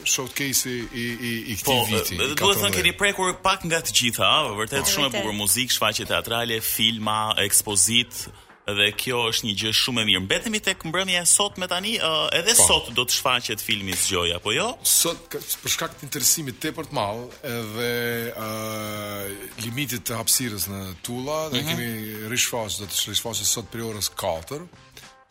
showcase 0.09 0.71
i 0.73 1.03
i 1.03 1.33
i 1.53 1.57
këtij 1.59 1.65
po, 1.65 1.83
viti. 1.91 2.17
Po, 2.17 2.31
do 2.33 2.47
të 2.53 2.59
thonë 2.63 2.73
keni 2.79 2.95
prekur 2.97 3.35
pak 3.45 3.67
nga 3.69 3.81
të 3.85 3.93
gjitha, 3.99 4.31
vërtet 4.57 4.87
po, 4.87 4.93
shumë 4.95 5.11
e 5.11 5.13
bukur 5.19 5.37
muzikë, 5.37 5.75
shfaqje 5.75 6.07
teatrale, 6.09 6.57
filma, 6.65 7.19
ekspozit 7.45 8.25
dhe 8.65 8.87
kjo 8.97 9.19
është 9.29 9.45
një 9.45 9.51
gjë 9.61 9.71
shumë 9.77 10.01
e 10.01 10.07
mirë. 10.09 10.23
Mbetemi 10.25 10.61
tek 10.65 10.81
mbrëmja 10.89 11.19
e 11.21 11.29
sot 11.29 11.59
me 11.61 11.67
tani, 11.69 11.91
uh, 12.01 12.23
edhe 12.33 12.55
po. 12.57 12.65
sot 12.71 12.87
do 12.97 13.05
të 13.05 13.19
shfaqet 13.19 13.61
filmi 13.61 13.93
Gjoja, 13.93 14.39
apo 14.41 14.55
jo? 14.55 14.71
Sot 14.81 15.37
për 15.61 15.75
shkak 15.75 15.99
të 15.99 16.07
interesimit 16.09 16.57
tepër 16.63 16.89
të 16.89 16.97
madh 16.97 17.39
edhe 17.51 17.89
uh, 18.33 19.49
limitit 19.61 20.07
të 20.09 20.17
hapësirës 20.17 20.65
në 20.73 20.81
Tulla, 21.05 21.43
ne 21.53 21.61
mm 21.61 21.65
-hmm. 21.65 21.69
kemi 21.69 22.29
rishfaqje 22.33 22.79
do 22.81 22.87
të 22.89 23.15
shfaqet 23.21 23.45
sot 23.53 23.69
për 23.69 23.85
orës 23.93 24.09
4. 24.17 24.65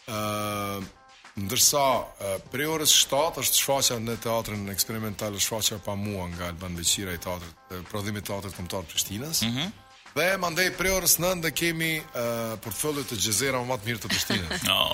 Ëh, 0.05 0.13
uh, 0.15 0.93
ndërsa 1.35 2.41
prej 2.53 2.67
orës 2.71 2.93
7 3.09 3.41
është 3.43 3.59
shfaqja 3.61 3.97
në 4.03 4.15
teatrin 4.23 4.69
eksperimental 4.71 5.39
shfaqja 5.43 5.81
pa 5.85 5.97
mua 5.99 6.29
nga 6.31 6.49
Alban 6.53 6.77
Beqira 6.79 7.15
i 7.17 7.23
teatrit 7.23 7.89
prodhimi 7.91 8.23
i 8.23 8.27
teatrit 8.29 8.55
kombëtar 8.59 8.87
Prishtinës. 8.93 9.45
Mhm. 9.49 9.65
Mm 9.65 9.81
Dhe 10.15 10.37
mandej 10.39 10.69
prej 10.79 10.93
orës 10.95 11.17
9 11.19 11.41
dhe 11.43 11.51
kemi 11.51 11.89
uh, 11.99 12.53
portfolio 12.63 13.03
të 13.03 13.17
gjezera 13.19 13.59
më 13.67 13.81
të 13.83 13.89
mirë 13.89 14.03
të 14.05 14.11
Prishtinës. 14.13 14.61
Jo, 14.69 14.85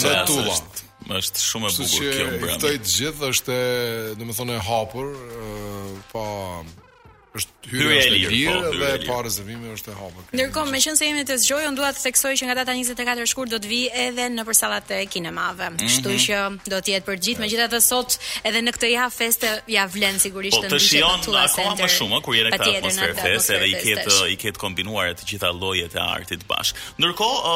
do 0.00 0.12
të 0.30 0.36
është, 0.54 0.86
është 1.18 1.42
shumë 1.42 1.68
e 1.68 1.74
bukur 1.74 2.06
kjo 2.06 2.22
brand. 2.40 2.46
Këto 2.64 2.70
të 2.72 2.92
gjithë 2.94 3.30
është 3.34 3.58
domethënë 4.22 4.56
e 4.56 4.62
hapur, 4.64 5.12
uh, 5.12 5.92
pa 6.14 6.24
është 7.34 7.68
hyrja 7.72 7.94
e 8.06 8.10
lirë 8.12 8.42
po, 8.46 8.68
dhe 8.78 8.88
pa 9.08 9.14
rezervime 9.26 9.72
është 9.74 9.90
e 9.90 9.94
hapur. 9.98 10.26
Ndërkohë, 10.38 10.70
meqense 10.70 11.02
jemi 11.06 11.24
te 11.26 11.34
zgjoj, 11.42 11.62
unë 11.66 11.78
dua 11.80 11.88
të 11.96 12.02
theksoj 12.04 12.30
që 12.38 12.46
nga 12.46 12.54
data 12.60 12.74
24 12.78 13.24
shkurt 13.32 13.50
do 13.50 13.58
të 13.64 13.70
vi 13.72 13.78
edhe 14.04 14.28
në 14.30 14.44
përsallat 14.46 14.92
e 14.94 14.98
kinemave. 15.10 15.70
Mhm. 15.72 15.80
Kështu 15.82 16.12
mm 16.12 16.16
-hmm. 16.16 16.58
që 16.64 16.70
do 16.74 16.78
të 16.84 16.92
jetë 16.94 17.06
për 17.08 17.18
gjithë, 17.26 17.42
megjithatë 17.46 17.80
sot 17.88 18.18
edhe 18.48 18.60
në 18.66 18.74
këtë 18.76 18.90
javë 18.92 19.14
feste 19.18 19.50
ja 19.76 19.84
vlen 19.94 20.16
sigurisht 20.26 20.56
të 20.58 20.68
ndihet. 20.68 20.74
Po 20.74 20.76
të 20.76 20.88
shijon 20.88 21.20
akoma 21.42 21.74
më 21.82 21.88
shumë 21.96 22.18
kur 22.24 22.32
jeni 22.38 22.50
këta 22.54 22.70
atmosferë 22.78 23.16
feste, 23.24 23.52
edhe 23.56 23.66
i 23.72 23.76
ketë 23.82 24.14
i 24.34 24.38
ketë 24.44 24.58
kombinuar 24.64 25.06
të 25.18 25.24
gjitha 25.32 25.48
llojet 25.60 25.92
e 25.98 26.00
artit 26.16 26.40
bash. 26.50 26.70
Ndërkohë, 26.98 27.50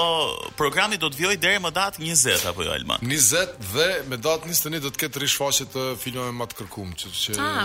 programi 0.62 0.94
do 1.02 1.06
të 1.12 1.16
vijoj 1.20 1.36
deri 1.44 1.58
më 1.66 1.70
datë 1.80 1.96
20 2.02 2.50
apo 2.50 2.60
jo 2.66 2.70
Alman? 2.78 2.98
20 3.14 3.54
dhe 3.74 3.88
me 4.10 4.16
datë 4.26 4.44
21 4.50 4.82
do 4.84 4.88
të 4.94 4.98
ketë 5.06 5.18
rishfaqje 5.24 5.64
të 5.72 5.82
filmave 6.02 6.32
më 6.40 6.44
të 6.50 6.54
kërkuar, 6.58 6.94
që 7.00 7.06
ah, 7.38 7.64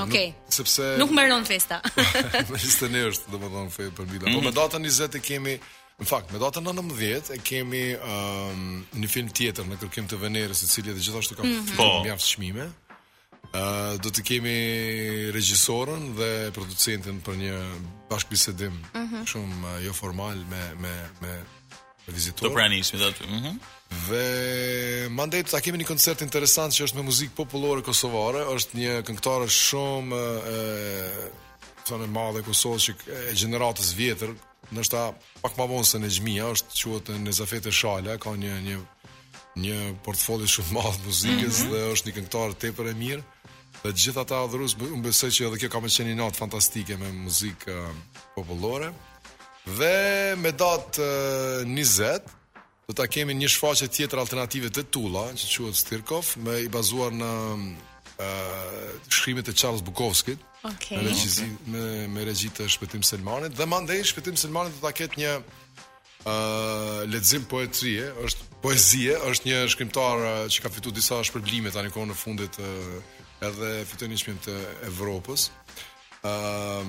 sepse 0.58 0.84
nuk 1.02 1.10
merron 1.18 1.46
festa. 1.52 1.78
Me 2.04 2.44
21 2.48 3.08
është, 3.12 3.32
do 3.34 3.40
më 3.42 3.50
dhe 3.54 3.64
më 3.68 3.74
fejë 3.78 3.94
për 4.00 4.10
Mila. 4.12 4.20
Mm 4.20 4.28
-hmm. 4.28 4.38
Po 4.38 4.46
me 4.46 4.52
mhm. 4.52 4.58
datën 4.60 4.88
20 4.88 5.16
e 5.16 5.20
kemi, 5.28 5.54
në 6.02 6.06
fakt, 6.12 6.32
me 6.34 6.40
datën 6.42 6.64
19 6.68 7.38
e 7.38 7.42
kemi 7.50 7.84
um, 7.96 8.64
një 9.04 9.10
film 9.16 9.30
tjetër 9.30 9.66
në 9.72 9.78
kërkim 9.82 10.08
të 10.10 10.20
Venerës, 10.24 10.64
i 10.66 10.72
cili 10.76 10.92
edhe 10.94 11.02
gjithashtu 11.06 11.36
ka 11.36 11.44
mm 11.44 11.76
-hmm. 11.76 12.18
shmime. 12.20 12.70
Uh, 13.54 14.00
do 14.04 14.10
të 14.10 14.22
kemi 14.30 14.56
regjisorën 15.36 16.04
dhe 16.18 16.52
producentin 16.56 17.22
për 17.26 17.36
një 17.44 17.54
bashkëbisedim 18.10 18.72
mm 18.72 19.06
-hmm. 19.08 19.28
shumë 19.30 19.76
uh, 19.76 19.86
jo 19.86 19.94
formal 19.94 20.36
me 20.52 20.64
me 20.82 20.94
me 21.22 21.34
vizitor. 22.08 22.50
Do 22.50 22.54
pranisim 22.56 23.00
do 23.00 23.10
të. 23.12 23.26
Mhm. 23.38 23.52
dhe 24.08 24.26
mandet 25.20 25.46
ta 25.52 25.60
kemi 25.62 25.78
një 25.78 25.86
koncert 25.92 26.22
interesant 26.22 26.72
që 26.76 26.82
është 26.86 26.96
me 27.00 27.04
muzikë 27.10 27.36
popullore 27.36 27.82
kosovare, 27.90 28.42
është 28.56 28.74
një 28.80 28.92
këngëtare 29.08 29.48
shumë 29.66 30.22
uh, 30.56 31.30
thonë 31.88 32.08
madhe 32.12 32.42
Kosovës 32.46 32.86
që 32.90 32.94
e 33.32 33.36
gjeneratës 33.38 33.92
vjetër, 33.98 34.34
ndoshta 34.74 35.08
pak 35.44 35.56
më 35.60 35.68
vonë 35.72 35.90
se 35.90 36.02
në 36.02 36.12
xhmia 36.18 36.50
është 36.56 36.80
quhet 36.80 37.12
në 37.26 37.34
Zafete 37.38 37.72
Shala, 37.76 38.18
ka 38.24 38.36
një 38.40 38.56
një 38.68 38.80
një 39.64 39.80
portfolio 40.06 40.48
shumë 40.50 40.74
madh 40.80 41.02
muzikës 41.06 41.58
mm 41.60 41.66
-hmm. 41.66 41.72
dhe 41.72 41.90
është 41.94 42.08
një 42.08 42.14
këngëtar 42.18 42.54
tepër 42.64 42.88
e 42.92 42.94
mirë. 43.04 43.24
Dhe 43.84 43.90
të 43.92 44.02
gjithë 44.04 44.22
ata 44.22 44.40
adhurues, 44.46 44.74
unë 44.76 45.04
besoj 45.06 45.30
që 45.36 45.46
edhe 45.48 45.60
kjo 45.62 45.70
ka 45.70 45.80
më 45.84 45.90
qenë 45.96 46.10
një 46.10 46.18
natë 46.22 46.42
fantastike 46.44 46.94
me 46.98 47.10
muzikë 47.12 47.74
uh, 47.74 47.92
popullore. 48.36 48.90
Dhe 49.66 50.34
me 50.44 50.52
datë 50.52 51.10
uh, 51.66 51.70
20 51.70 52.26
do 52.88 52.92
ta 52.94 53.08
kemi 53.08 53.34
një 53.34 53.50
shfaqje 53.54 53.88
tjetër 53.88 54.20
alternative 54.20 54.68
të 54.70 54.84
Tulla, 54.90 55.24
që 55.34 55.58
quhet 55.58 55.76
Stirkov, 55.76 56.26
me 56.38 56.60
i 56.60 56.68
bazuar 56.68 57.12
në 57.14 57.32
ë 58.18 58.26
uh, 58.26 58.90
shkrimet 59.10 59.48
e 59.48 59.54
Charles 59.54 59.82
Bukowskit. 59.86 60.40
Okay. 60.64 60.98
Me 60.98 61.04
regjizi 61.10 61.44
me 61.68 61.84
me 62.08 62.24
regjit 62.24 62.54
të 62.56 62.70
Shpëtim 62.72 63.02
Selmanit 63.04 63.52
dhe 63.58 63.66
mandej 63.68 63.98
Shpëtim 64.08 64.38
Selmanit 64.40 64.72
do 64.78 64.86
ta 64.88 64.94
ketë 64.98 65.20
një 65.24 65.34
Uh, 66.24 67.04
Ledzim 67.12 67.44
poetrije 67.52 68.06
është 68.24 68.46
poezie 68.64 69.18
është 69.28 69.44
një 69.50 69.58
shkrimtar 69.74 70.22
që 70.56 70.62
ka 70.64 70.70
fitu 70.72 70.94
disa 70.96 71.18
shpërblime 71.28 71.68
Ta 71.76 71.82
një 71.84 71.92
në 71.92 72.16
fundit 72.16 72.56
uh, 72.64 72.94
Edhe 73.44 73.72
fitu 73.86 74.08
një 74.08 74.20
shpërblime 74.22 74.46
të 74.46 74.88
Evropës 74.88 75.50
uh, 76.24 76.80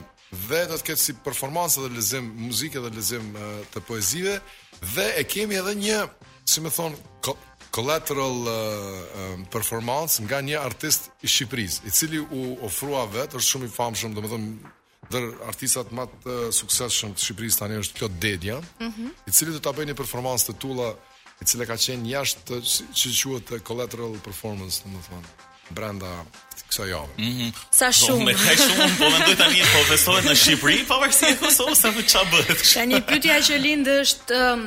Dhe 0.47 0.61
të 0.71 0.77
të 0.79 0.87
ketë 0.87 1.03
si 1.03 1.17
performansë 1.27 1.83
dhe 1.83 1.91
lezim 1.97 2.31
Muzike 2.45 2.79
dhe 2.79 2.95
lezim 2.95 3.27
uh, 3.35 3.67
të 3.75 3.83
poezive 3.89 4.37
Dhe 4.95 5.09
e 5.19 5.27
kemi 5.35 5.59
edhe 5.59 5.75
një 5.83 5.99
Si 6.47 6.63
me 6.63 6.71
thonë 6.71 6.95
collateral 7.75 8.31
uh, 8.47 8.55
um, 9.35 9.43
performance 9.51 10.23
nga 10.23 10.39
një 10.39 10.55
artist 10.63 11.11
i 11.25 11.29
Shqipërisë, 11.29 11.83
i 11.89 11.91
cili 11.91 12.21
u 12.23 12.45
ofrua 12.63 13.03
vetë, 13.11 13.41
është 13.41 13.51
shumë 13.57 13.67
i 13.69 13.73
famshëm, 13.75 14.15
domethënë 14.15 14.71
ndër 15.11 15.27
artistat 15.51 15.91
më 15.95 16.07
të 16.23 16.37
suksesshëm 16.55 17.17
të 17.19 17.25
Shqipërisë 17.27 17.61
tani 17.65 17.81
është 17.83 17.99
Plot 17.99 18.15
Dedja, 18.23 18.61
mm 18.61 18.87
-hmm. 18.87 19.11
i 19.29 19.33
cili 19.35 19.51
do 19.51 19.59
ta 19.67 19.73
bëjë 19.77 19.91
një 19.91 19.97
performancë 20.03 20.47
të 20.51 20.55
tulla 20.63 20.89
e 21.41 21.45
cila 21.51 21.67
ka 21.67 21.75
qenë 21.85 22.07
jashtë 22.15 22.61
që 22.99 23.07
quhet 23.23 23.49
collateral 23.69 24.13
performance, 24.29 24.75
domethënë 24.85 25.31
brenda 25.75 26.11
kësaj 26.71 26.89
jave. 26.95 27.13
Mhm. 27.19 27.27
Mm 27.41 27.51
sa 27.81 27.87
shumë. 28.01 28.33
Po 28.37 28.45
më 28.45 28.55
shumë, 28.65 28.89
po 29.01 29.07
mendoj 29.15 29.37
tani 29.43 29.61
po 29.75 29.81
festohet 29.91 30.25
në 30.31 30.35
Shqipëri, 30.43 30.79
pavarësisht 30.87 31.29
se 31.29 31.37
Kosovës 31.43 31.83
apo 31.89 32.01
çfarë 32.13 32.31
bëhet. 32.33 32.59
Ka 32.75 32.83
një 33.25 33.35
që 33.49 33.55
lind 33.67 33.87
është 34.03 34.33
um 34.45 34.61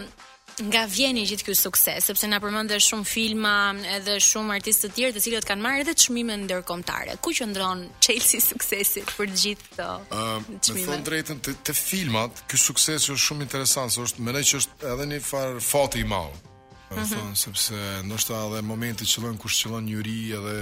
nga 0.65 0.85
vjeni 0.89 1.25
gjithë 1.29 1.45
ky 1.45 1.53
sukses, 1.57 2.05
sepse 2.09 2.25
na 2.29 2.39
përmend 2.41 2.71
shumë 2.81 3.05
filma 3.05 3.51
edhe 3.93 4.15
shumë 4.23 4.55
artistë 4.57 4.87
të 4.89 4.95
tjerë 4.95 5.13
të 5.17 5.21
cilët 5.27 5.45
kanë 5.49 5.61
marrë 5.63 5.83
edhe 5.83 5.93
çmime 6.01 6.37
ndërkombëtare. 6.43 7.17
Ku 7.21 7.33
qëndron 7.37 7.83
Chelsea 8.01 8.41
suksesit 8.41 9.13
për 9.13 9.29
gjithë 9.35 9.69
këto? 9.69 9.89
Ëm, 10.17 10.47
uh, 10.57 10.73
me 10.79 10.83
thon 10.87 11.05
drejtën 11.05 11.41
të, 11.45 11.53
të 11.67 11.77
filmat, 11.77 12.41
ky 12.49 12.57
sukses 12.59 13.05
është 13.05 13.25
shumë 13.27 13.45
interesant, 13.45 13.93
se 13.93 14.01
është 14.07 14.25
mendoj 14.25 14.43
që 14.49 14.61
është 14.63 14.89
edhe 14.95 15.09
një 15.13 15.19
far 15.29 15.59
fati 15.61 16.01
i 16.01 16.09
madh. 16.13 16.41
Mm 16.89 16.95
-hmm. 16.97 17.11
thon, 17.13 17.35
sepse 17.35 17.77
ndoshta 18.09 18.33
edhe 18.47 18.61
momenti 18.71 19.03
që 19.11 19.17
lën 19.23 19.37
kush 19.37 19.57
qëllon 19.61 19.85
njëri 19.85 20.19
edhe 20.39 20.57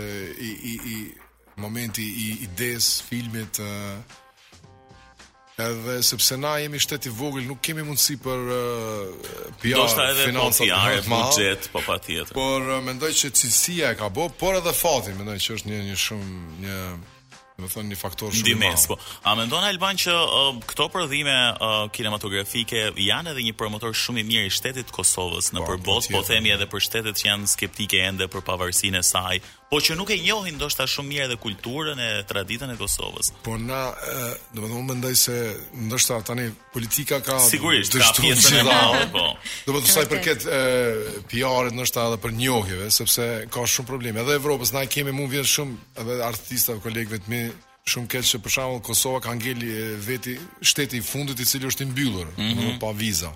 i 0.47 0.51
i, 0.71 0.75
i 0.91 0.97
momenti 1.63 2.03
i, 2.03 2.27
i 2.43 2.47
des 2.57 2.83
filmit 3.07 3.59
uh, 3.63 4.19
edhe 5.59 6.01
sepse 6.03 6.35
na 6.37 6.57
jemi 6.59 6.79
shtet 6.83 7.05
i 7.07 7.11
vogël 7.15 7.47
nuk 7.47 7.61
kemi 7.63 7.83
mundësi 7.87 8.17
për 8.23 8.41
uh, 8.55 9.31
PR 9.63 10.25
financiare 10.25 10.99
të 11.05 11.09
buxhet 11.11 11.69
po 11.71 11.83
patjetër. 11.85 12.35
Por 12.35 12.63
uh, 12.75 12.81
mendoj 12.83 13.13
që 13.15 13.31
cilësia 13.39 13.93
e 13.95 13.99
ka 13.99 14.09
bë, 14.11 14.29
por 14.41 14.59
edhe 14.59 14.73
fati 14.75 15.15
mendoj 15.15 15.37
që 15.39 15.59
është 15.59 15.71
një 15.71 15.83
një 15.91 15.99
shumë 16.07 16.37
një 16.65 16.77
do 17.55 17.63
të 17.63 17.71
thonë 17.71 17.87
një 17.87 17.95
faktor 17.95 18.33
shumë 18.35 18.49
Dimes, 18.49 18.81
Po. 18.91 18.97
A 19.23 19.31
mendon 19.39 19.63
Alban 19.63 19.95
që 19.95 20.11
uh, 20.11 20.49
këto 20.67 20.89
prodhime 20.91 21.31
uh, 21.55 21.85
kinematografike 21.95 22.81
janë 22.99 23.31
edhe 23.31 23.45
një 23.47 23.53
promotor 23.55 23.95
shumë 23.95 24.25
i 24.25 24.25
mirë 24.27 24.49
i 24.49 24.51
shtetit 24.51 24.89
të 24.91 24.97
Kosovës 24.97 25.53
nëpër 25.55 25.79
botë, 25.85 26.11
po 26.11 26.19
themi 26.27 26.51
edhe 26.51 26.67
për 26.67 26.83
shtetet 26.83 27.21
që 27.21 27.29
janë 27.31 27.47
skeptike 27.53 28.01
ende 28.09 28.27
për 28.33 28.43
pavarësinë 28.49 28.99
e 28.99 29.05
saj, 29.07 29.39
po 29.69 29.79
që 29.81 29.95
nuk 29.97 30.11
e 30.13 30.17
njohin 30.21 30.55
ndoshta 30.59 30.85
shumë 30.89 31.09
mirë 31.09 31.23
edhe 31.25 31.37
kulturën 31.41 31.99
e 32.05 32.09
traditën 32.29 32.71
e 32.73 32.77
Kosovës. 32.79 33.31
Po 33.45 33.55
na, 33.57 33.79
do 34.53 34.61
të 34.61 34.69
thonë 34.71 34.89
mendoj 34.91 35.13
se 35.17 35.37
ndoshta 35.89 36.19
tani 36.27 36.51
politika 36.73 37.19
ka 37.25 37.39
sigurisht 37.47 37.97
ka 37.97 38.11
pjesën 38.21 38.59
e 38.61 38.65
madhe, 38.67 39.03
po. 39.15 39.23
Do 39.65 39.73
të 39.73 39.77
thotë 39.77 39.93
sa 39.95 40.03
i 40.05 40.09
përket 40.11 40.45
PR-it 41.31 41.75
ndoshta 41.79 42.05
edhe 42.11 42.21
për 42.25 42.35
njohjeve, 42.37 42.91
sepse 42.93 43.25
ka 43.53 43.65
shumë 43.75 43.89
probleme. 43.89 44.21
Edhe 44.21 44.37
Evropës 44.41 44.75
na 44.75 44.85
kemi 44.89 45.15
mund 45.17 45.33
vjen 45.33 45.49
shumë 45.55 46.03
edhe 46.03 46.19
artistave, 46.29 46.77
kolegëve 46.85 47.23
të 47.25 47.33
mi 47.33 47.41
shumë 47.89 48.09
keq 48.13 48.25
se 48.25 48.39
për 48.41 48.55
shembull 48.57 48.85
Kosova 48.85 49.19
ka 49.25 49.33
ngeli 49.37 49.73
veti 50.05 50.37
shteti 50.65 51.01
i 51.01 51.03
fundit 51.05 51.41
i 51.41 51.45
cili 51.49 51.69
është 51.69 51.83
i 51.85 51.89
mbyllur, 51.89 52.31
mm 52.37 52.53
-hmm. 52.53 52.77
pa 52.81 52.93
vizë. 52.93 53.33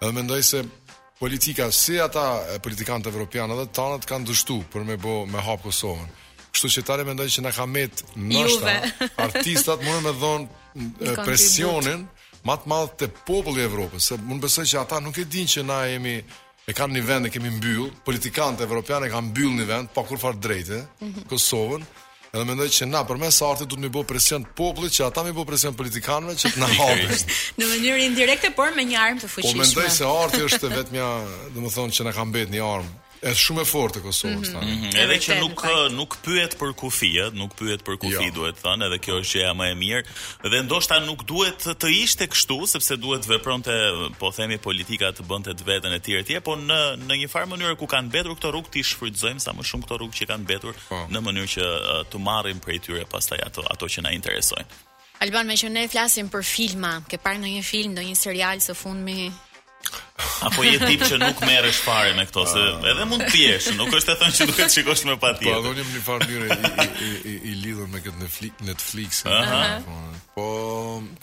Edhe 0.00 0.12
mendoj 0.12 0.42
se 0.42 0.64
politika 1.18 1.70
si 1.72 1.96
ata 1.98 2.44
politikanët 2.62 3.08
evropianë 3.10 3.56
dhe 3.56 3.66
tanët 3.72 4.04
kanë 4.08 4.28
dështu 4.30 4.56
për 4.72 4.84
me 4.84 4.96
bo 5.00 5.22
me 5.26 5.40
hapë 5.40 5.68
Kosovën. 5.70 6.08
Kështu 6.52 6.70
që 6.76 6.82
tare 6.88 7.04
mendoj 7.08 7.26
që 7.32 7.44
na 7.44 7.52
ka 7.56 7.66
met 7.66 8.02
nështa, 8.16 8.74
artistat 9.28 9.84
mërë 9.84 10.02
me 10.06 10.12
dhonë 10.20 11.20
presionin 11.24 12.06
matë 12.46 12.68
madhë 12.70 12.96
të 13.00 13.08
popullë 13.26 13.62
i 13.62 13.66
Evropës, 13.66 14.10
se 14.10 14.18
mund 14.22 14.44
besoj 14.44 14.64
që 14.68 14.82
ata 14.82 15.00
nuk 15.02 15.16
e 15.18 15.24
din 15.24 15.48
që 15.50 15.64
na 15.66 15.80
jemi 15.88 16.16
e 16.68 16.72
kanë 16.76 16.94
një 16.98 17.04
vend 17.08 17.28
e 17.28 17.32
kemi 17.34 17.50
mbyllë, 17.56 17.90
politikanët 18.06 18.62
evropianë 18.66 19.08
e 19.08 19.12
kanë 19.14 19.30
mbyllë 19.32 19.54
një 19.60 19.66
vend, 19.72 19.90
pa 19.94 20.04
kur 20.06 20.20
farë 20.22 20.40
drejtë, 20.44 20.82
mhm. 21.04 21.26
Kosovën, 21.30 21.80
mm 21.80 21.84
-hmm. 21.88 22.04
Edhe 22.36 22.44
mendoj 22.44 22.66
që 22.76 22.86
na 22.90 23.00
për 23.08 23.18
mes 23.22 23.36
artit 23.48 23.70
duhet 23.70 23.80
të 23.80 23.84
më 23.88 23.92
bëj 23.96 24.02
presion 24.10 24.42
popullit 24.58 24.92
që 24.92 25.06
ata 25.06 25.22
më 25.24 25.32
bëj 25.38 25.46
presion 25.50 25.76
politikanëve 25.78 26.34
që 26.42 26.50
të 26.56 26.60
na 26.60 26.68
hapin. 26.78 27.32
Në 27.62 27.68
mënyrë 27.70 28.04
indirekte 28.10 28.50
por 28.58 28.76
me 28.76 28.84
një 28.90 29.00
armë 29.08 29.24
të 29.24 29.32
fuqishme. 29.32 29.56
Po 29.56 29.64
mendoj 29.64 29.88
se 29.96 30.10
arti 30.20 30.44
është 30.50 30.72
vetëm 30.76 31.00
ja, 31.00 31.08
domethënë 31.56 31.98
që 32.00 32.08
na 32.10 32.16
ka 32.18 32.28
mbetë 32.28 32.52
një 32.58 32.66
armë 32.76 32.94
është 33.16 33.40
shumë 33.40 33.62
e 33.62 33.66
fortë 33.68 34.02
Kosovës 34.04 34.50
mhm. 34.50 34.54
tani. 34.54 34.72
Mhm. 34.72 34.96
Edhe 35.02 35.16
që 35.24 35.36
nuk 35.40 35.62
nuk 35.96 36.16
pyet 36.24 36.56
për 36.60 36.72
kufi, 36.78 37.12
nuk 37.36 37.54
pyet 37.58 37.84
për 37.86 37.98
kufi, 38.02 38.30
duhet 38.34 38.58
thënë, 38.62 38.88
edhe 38.90 38.98
kjo 39.04 39.18
është 39.22 39.38
gjëja 39.40 39.52
më 39.56 39.68
e 39.72 39.76
mirë. 39.80 40.02
Dhe 40.52 40.60
ndoshta 40.66 40.98
nuk 41.06 41.24
duhet 41.30 41.68
të 41.80 41.92
ishte 42.02 42.28
kështu, 42.32 42.58
sepse 42.74 42.98
duhet 43.02 43.28
vepronte, 43.30 43.76
po 44.20 44.32
themi 44.36 44.58
politika 44.66 45.12
të 45.16 45.26
bënte 45.30 45.56
të 45.56 45.78
e 45.96 46.00
tjerë 46.00 46.24
etj, 46.24 46.34
po 46.44 46.56
në 46.60 46.80
në 47.06 47.20
një 47.22 47.28
farë 47.30 47.50
mënyrë 47.54 47.78
ku 47.80 47.86
kanë 47.90 48.08
mbetur 48.08 48.34
këto 48.36 48.50
rrugë 48.52 48.72
ti 48.76 48.82
shfrytëzojmë 48.84 49.40
sa 49.44 49.54
më 49.54 49.64
shumë 49.66 49.86
këto 49.86 49.98
rrugë 50.00 50.18
që 50.20 50.28
kanë 50.32 50.44
mbetur 50.44 50.74
po. 50.88 50.98
në 51.12 51.22
mënyrë 51.24 51.50
që 51.54 51.70
të 52.12 52.20
marrim 52.26 52.60
prej 52.64 52.80
tyre 52.86 53.06
pastaj 53.08 53.38
ato 53.46 53.64
ato 53.70 53.88
që 53.88 54.04
na 54.04 54.12
interesojnë. 54.16 54.82
Alban, 55.24 55.46
me 55.48 55.54
që 55.56 55.70
ne 55.72 55.86
flasim 55.88 56.26
për 56.28 56.42
filma, 56.44 56.90
ke 57.08 57.16
parë 57.16 57.40
në 57.40 57.54
një 57.56 57.60
film, 57.64 57.94
në 57.96 58.02
një 58.10 58.16
serial 58.20 58.60
së 58.60 58.74
fundmi 58.76 59.30
Apo 60.40 60.62
je 60.64 60.78
tip 60.80 61.02
që 61.06 61.18
nuk 61.20 61.40
merresh 61.46 61.78
fare 61.84 62.12
me 62.16 62.24
këto, 62.28 62.44
se 62.48 62.60
ah. 62.62 62.84
edhe 62.92 63.04
mund 63.08 63.24
të 63.24 63.28
pjesh, 63.34 63.68
nuk 63.76 63.92
është 63.98 64.12
të 64.14 64.18
thënë 64.22 64.36
që 64.38 64.46
duhet 64.50 64.74
shikosh 64.74 65.02
me 65.08 65.14
po, 65.16 65.26
patjetër. 65.26 65.52
Po 65.52 65.62
adhonim 65.62 65.88
një 65.94 66.02
farë 66.06 66.28
mirë 66.30 66.56
i, 66.56 66.68
i, 66.80 67.08
i, 67.08 67.34
i 67.52 67.54
lidhur 67.62 67.88
me 67.92 68.00
këtë 68.04 68.20
Netflix, 68.22 68.66
Netflix. 68.70 69.20
Aha. 69.28 69.98
Po 70.36 70.46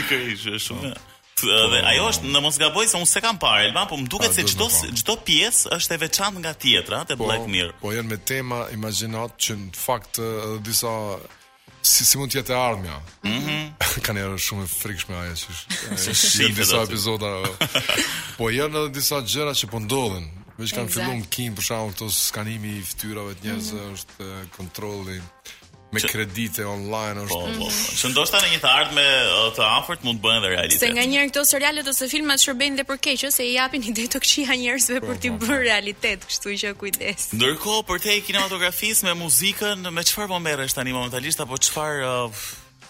Ikë 0.01 0.23
është 0.35 0.59
shumë. 0.69 0.93
Po. 0.95 1.09
Dhe 1.43 1.79
ajo 1.91 2.03
është 2.07 2.29
në 2.31 2.39
mos 2.45 2.55
gaboj 2.61 2.85
se 2.87 2.95
unë 2.95 3.07
se 3.09 3.19
kam 3.19 3.35
parë 3.41 3.65
Elba, 3.67 3.81
po 3.89 3.97
më 3.99 4.05
duket 4.07 4.35
se 4.37 4.45
çdo 4.47 4.69
çdo 5.01 5.15
pjesë 5.27 5.73
është 5.75 5.97
e 5.97 6.01
veçantë 6.05 6.39
nga 6.43 6.53
tjetra 6.61 7.01
te 7.09 7.17
Black 7.19 7.49
Mirror. 7.51 7.73
Po 7.81 7.91
janë 7.91 8.07
me 8.13 8.19
tema 8.31 8.61
imagjinat 8.71 9.35
që 9.43 9.57
në 9.63 9.71
fakt 9.81 10.21
disa 10.63 10.93
si, 11.83 12.05
si 12.07 12.17
mund 12.17 12.31
të 12.31 12.39
jetë 12.41 12.55
ardhmja. 12.57 12.97
Mhm. 13.25 13.41
Mm 13.43 13.61
kanë 14.05 14.21
erë 14.23 14.37
shumë 14.41 14.63
e 14.65 14.69
frikshme 14.71 15.17
aje 15.21 15.33
që 15.43 15.55
është. 15.55 16.13
Si 16.17 16.47
disa 16.57 16.81
epizoda. 16.87 17.33
po 18.39 18.49
janë 18.53 18.79
edhe 18.85 18.93
disa 18.97 19.19
gjëra 19.27 19.53
që 19.59 19.69
po 19.73 19.81
ndodhin. 19.83 20.29
Veç 20.57 20.73
kanë 20.77 20.87
exactly. 20.89 21.01
filluar 21.01 21.29
kim 21.33 21.57
për 21.59 21.67
shumë 21.69 21.97
të 21.99 22.07
skanimi 22.17 22.75
i 22.79 22.85
fytyrave 22.87 23.35
të 23.37 23.47
njerëzve, 23.49 23.81
mm 23.81 23.83
-hmm. 23.83 23.99
është 23.99 24.57
kontrolli 24.57 25.19
me 25.93 26.01
që, 26.01 26.09
kredite 26.13 26.63
online 26.67 27.21
është. 27.25 27.33
Po, 27.33 27.59
po, 27.59 27.67
po. 27.67 27.97
Që 27.99 28.11
ndoshta 28.13 28.39
në 28.43 28.49
një 28.53 28.59
të 28.63 28.69
ardhme 28.71 29.03
të 29.57 29.65
afërt 29.67 30.05
mund 30.07 30.21
bëhen 30.23 30.41
dhe 30.43 30.51
realitet. 30.53 30.81
Se 30.81 30.89
nganjëherë 30.95 31.29
këto 31.31 31.43
seriale 31.49 31.83
ose 31.93 32.07
filmat 32.11 32.43
shërbejnë 32.43 32.81
dhe 32.81 32.87
për 32.89 32.99
keq, 33.07 33.25
ose 33.29 33.45
i 33.47 33.53
japin 33.57 33.85
ide 33.91 34.07
të 34.15 34.23
këqija 34.23 34.57
njerëzve 34.63 35.01
për 35.05 35.21
t'i 35.21 35.33
po, 35.33 35.37
po, 35.37 35.45
po. 35.45 35.51
bërë 35.51 35.67
realitet, 35.69 36.25
kështu 36.29 36.55
që 36.63 36.73
kujdes. 36.81 37.29
Ndërkohë 37.37 37.85
për 37.91 38.03
te 38.07 38.17
kinematografisë 38.31 39.11
me 39.11 39.15
muzikën, 39.21 39.85
me 39.93 40.05
çfarë 40.09 40.31
po 40.33 40.41
merresh 40.45 40.77
tani 40.79 40.95
momentalisht 40.97 41.43
apo 41.45 41.59
çfarë 41.67 42.03
uh, 42.09 42.43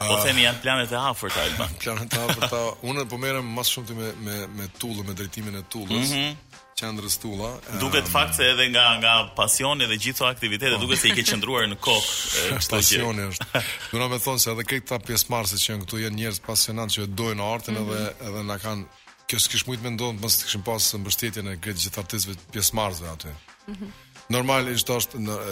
Po 0.03 0.15
ah. 0.17 0.23
themi 0.25 0.41
janë 0.43 0.57
planet 0.59 0.91
e 0.91 0.97
afërta 0.97 1.43
Alba. 1.45 1.67
planet 1.83 2.15
e 2.15 2.21
afërta. 2.25 2.59
Unë 2.89 3.05
po 3.07 3.19
merrem 3.21 3.45
më 3.55 3.63
shumë 3.69 3.93
me 3.95 4.09
me 4.25 4.33
me 4.57 4.65
tullën, 4.81 5.05
me 5.07 5.13
drejtimin 5.19 5.55
e 5.59 5.61
tullës. 5.71 6.09
Mm 6.11 6.15
-hmm. 6.15 6.52
Qendrës 6.79 7.17
Tulla. 7.21 7.49
Um... 7.71 7.77
Duket 7.81 8.07
fakt 8.09 8.35
se 8.37 8.47
edhe 8.51 8.65
nga 8.73 8.83
nga 9.01 9.13
pasioni 9.37 9.85
dhe 9.89 9.97
gjithë 9.99 10.23
ato 10.23 10.29
aktivitete 10.33 10.79
duket 10.81 11.01
se 11.01 11.11
i 11.11 11.15
ke 11.17 11.25
qendruar 11.27 11.67
në 11.69 11.77
kokë 11.81 12.55
kështu 12.55 12.79
që 12.89 13.09
është. 13.29 13.49
Do 13.91 14.01
na 14.01 14.07
më 14.13 14.21
thon 14.25 14.41
se 14.41 14.51
edhe 14.53 14.65
këta 14.69 14.99
pjesëmarrës 15.07 15.61
që 15.63 15.71
janë 15.75 15.85
këtu 15.85 16.01
janë 16.03 16.19
njerëz 16.23 16.39
pasionant 16.47 16.93
që 16.95 17.07
dojnë 17.21 17.49
artin 17.53 17.77
edhe 17.77 17.85
mm 17.85 18.05
-hmm. 18.05 18.23
edhe 18.29 18.45
na 18.49 18.57
kanë 18.63 18.85
kjo 19.29 19.39
s'ke 19.39 19.59
shumë 19.61 19.77
të 19.77 19.83
mendon 19.87 20.19
pas 20.21 20.37
të 20.39 20.45
kishim 20.47 20.63
pas 20.63 20.87
mbështetjen 20.93 21.47
e 21.47 21.55
këtyre 21.57 21.81
gjithë 21.83 21.99
artistëve 22.03 22.37
pjesëmarrësve 22.53 23.07
aty. 23.13 23.31
Mm 23.67 23.75
-hmm. 23.75 23.91
Normal 24.37 24.63
është 24.73 24.99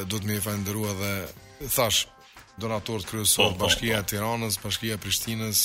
do 0.10 0.18
të 0.18 0.26
më 0.30 0.40
falënderoj 0.46 0.88
edhe 0.96 1.12
thash 1.76 2.00
donatorët 2.62 3.06
kryesorë 3.10 3.54
po, 3.54 3.58
po, 3.58 3.66
Bashkia 3.66 3.98
po. 4.02 4.02
e 4.02 4.08
Tiranës, 4.10 4.56
Bashkia 4.64 4.94
e 4.94 4.98
Prishtinës, 5.04 5.60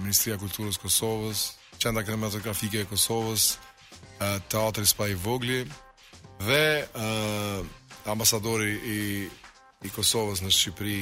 Ministria 0.00 0.34
e 0.34 0.38
Kulturës 0.38 0.74
së 0.76 0.82
Kosovës, 0.84 1.40
Qendra 1.80 2.02
Kinematografike 2.06 2.78
e 2.80 2.84
Kosovës, 2.90 3.42
teatri 4.48 4.86
spa 4.86 5.06
i 5.06 5.14
vogli 5.14 5.64
dhe 6.40 6.88
uh, 6.94 7.66
ambasadori 8.06 8.78
i 8.84 9.28
i 9.84 9.90
Kosovës 9.92 10.40
në 10.42 10.48
Shqipëri 10.56 10.94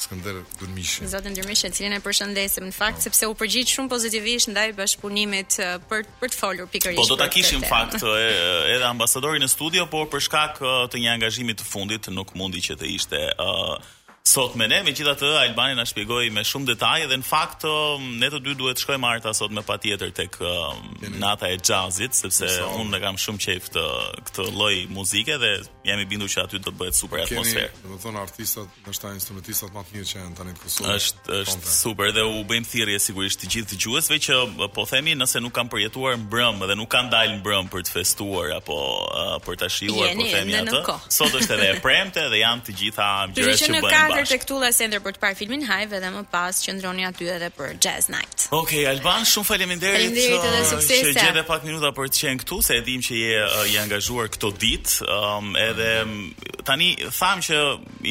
Skënder 0.00 0.38
Durmishi. 0.56 1.04
Zotën 1.06 1.36
Durmishi, 1.36 1.68
cilin 1.70 1.92
e 1.92 2.00
përshëndesim 2.02 2.64
në 2.64 2.72
fakt, 2.72 2.98
oh. 2.98 3.04
sepse 3.04 3.28
u 3.28 3.34
përgjigj 3.38 3.74
shumë 3.76 3.92
pozitivisht 3.92 4.48
ndaj 4.50 4.72
bashkëpunimit 4.80 5.58
për, 5.86 6.08
për 6.18 6.32
të 6.32 6.40
folur 6.40 6.70
pikërisht. 6.72 6.98
Po 6.98 7.04
do 7.12 7.20
ta 7.20 7.28
kishim 7.30 7.60
në 7.62 7.68
fakt 7.70 7.98
edhe 8.00 8.88
ambasadori 8.88 9.38
në 9.44 9.50
studio, 9.52 9.84
por 9.92 10.08
për 10.10 10.24
shkak 10.26 10.62
të 10.64 11.04
një 11.04 11.12
angazhimit 11.18 11.60
të 11.60 11.68
fundit 11.74 12.08
nuk 12.10 12.32
mundi 12.40 12.64
që 12.66 12.80
të 12.80 12.90
ishte 12.96 13.20
uh, 13.36 13.76
sot 14.24 14.54
me 14.54 14.66
ne, 14.70 14.80
me 14.86 14.92
qita 14.94 15.16
të 15.18 15.28
Albani 15.40 15.74
në 15.76 15.84
shpjegoj 15.90 16.28
me 16.30 16.44
shumë 16.46 16.68
detaj 16.70 17.00
dhe 17.10 17.16
në 17.18 17.26
fakt 17.26 17.64
um, 17.66 18.04
ne 18.22 18.28
të 18.30 18.38
dy 18.46 18.52
duhet 18.60 18.78
të 18.78 18.84
shkoj 18.84 18.98
marta 19.02 19.32
sot 19.34 19.50
me 19.50 19.64
pa 19.66 19.80
tjetër 19.82 20.12
të 20.14 20.26
um, 20.46 20.92
kë 21.02 21.10
nata 21.18 21.48
e 21.50 21.56
jazzit 21.58 22.14
sepse 22.14 22.46
Nisa, 22.46 22.68
unë 22.78 22.92
në 22.94 23.00
kam 23.02 23.18
shumë 23.18 23.42
qef 23.42 23.66
të 23.74 23.82
këtë 24.28 24.46
loj 24.54 24.76
muzike 24.94 25.38
dhe 25.42 25.50
jam 25.88 25.98
i 25.98 26.06
bindu 26.06 26.28
që 26.30 26.44
aty 26.44 26.60
do 26.62 26.68
të 26.68 26.74
bëhet 26.78 26.98
super 27.00 27.24
keni, 27.24 27.40
atmosfer 27.40 27.66
Keni, 27.72 27.82
dhe 27.88 27.98
thonë 28.04 28.22
artistat, 28.22 28.76
nështë 28.86 29.06
ta 29.08 29.12
instrumentistat 29.16 29.74
matë 29.74 29.96
mirë 29.96 30.08
që 30.12 30.16
janë 30.20 30.38
tani 30.38 30.54
të 30.54 30.64
kësullë 30.68 30.96
është, 31.00 31.40
është 31.40 31.74
super 31.80 32.14
dhe 32.14 32.24
u 32.38 32.44
bëjmë 32.52 32.70
thirje 32.76 33.02
sigurisht 33.08 33.42
të 33.42 33.50
gjithë 33.56 33.72
të 33.74 33.80
gjuesve 33.88 34.20
që 34.28 34.38
uh, 34.46 34.64
po 34.78 34.86
themi 34.92 35.18
nëse 35.18 35.42
nuk 35.42 35.56
kam 35.58 35.72
përjetuar 35.74 36.14
në 36.22 36.30
brëm 36.36 36.62
dhe 36.70 36.78
nuk 36.78 36.92
kam 36.94 37.10
dalë 37.10 37.40
në 37.40 37.42
brëm 37.48 37.72
për 37.74 37.88
të 37.90 37.96
festuar 37.98 38.54
apo 38.60 38.78
uh, 39.08 39.36
për 39.42 39.60
të 39.64 39.72
shiuar 39.80 40.14
po 40.14 40.30
themi 40.30 40.56
atë 40.62 40.86
sot 41.18 41.34
është 41.42 41.58
edhe 41.58 41.70
e 41.74 41.82
premte 41.82 42.28
dhe 42.30 42.44
janë 42.44 42.68
të 42.68 42.78
gjitha 42.84 43.10
gjëra 43.32 43.56
që 43.64 43.72
bëjmë 43.82 44.10
Kater 44.12 44.26
tek 44.38 44.44
tulla 44.48 44.70
Center 44.74 45.00
për 45.02 45.16
të 45.16 45.20
parë 45.22 45.36
filmin 45.38 45.62
High 45.66 45.84
dhe 46.00 46.10
më 46.14 46.22
pas 46.32 46.58
qëndroni 46.64 47.06
aty 47.08 47.28
edhe 47.32 47.48
për 47.56 47.74
Jazz 47.82 48.10
Night. 48.12 48.46
Okej, 48.50 48.84
okay, 48.84 48.84
Alban, 48.90 49.24
shumë 49.28 49.48
faleminderit. 49.48 49.98
Faleminderit 49.98 50.46
edhe 50.50 50.60
uh, 50.62 50.68
suksese. 50.72 51.10
Që 51.10 51.14
gjete 51.24 51.44
pak 51.48 51.64
minuta 51.66 51.92
për 51.96 52.10
të 52.12 52.22
qenë 52.26 52.42
këtu, 52.42 52.58
se 52.66 52.76
e 52.80 52.84
dim 52.86 53.04
që 53.06 53.20
je 53.20 53.34
i 53.34 53.44
uh, 53.44 53.76
angazhuar 53.82 54.30
këto 54.34 54.50
ditë, 54.64 55.10
um, 55.18 55.52
edhe 55.60 55.92
tani 56.68 56.90
tham 57.16 57.44
që 57.46 57.60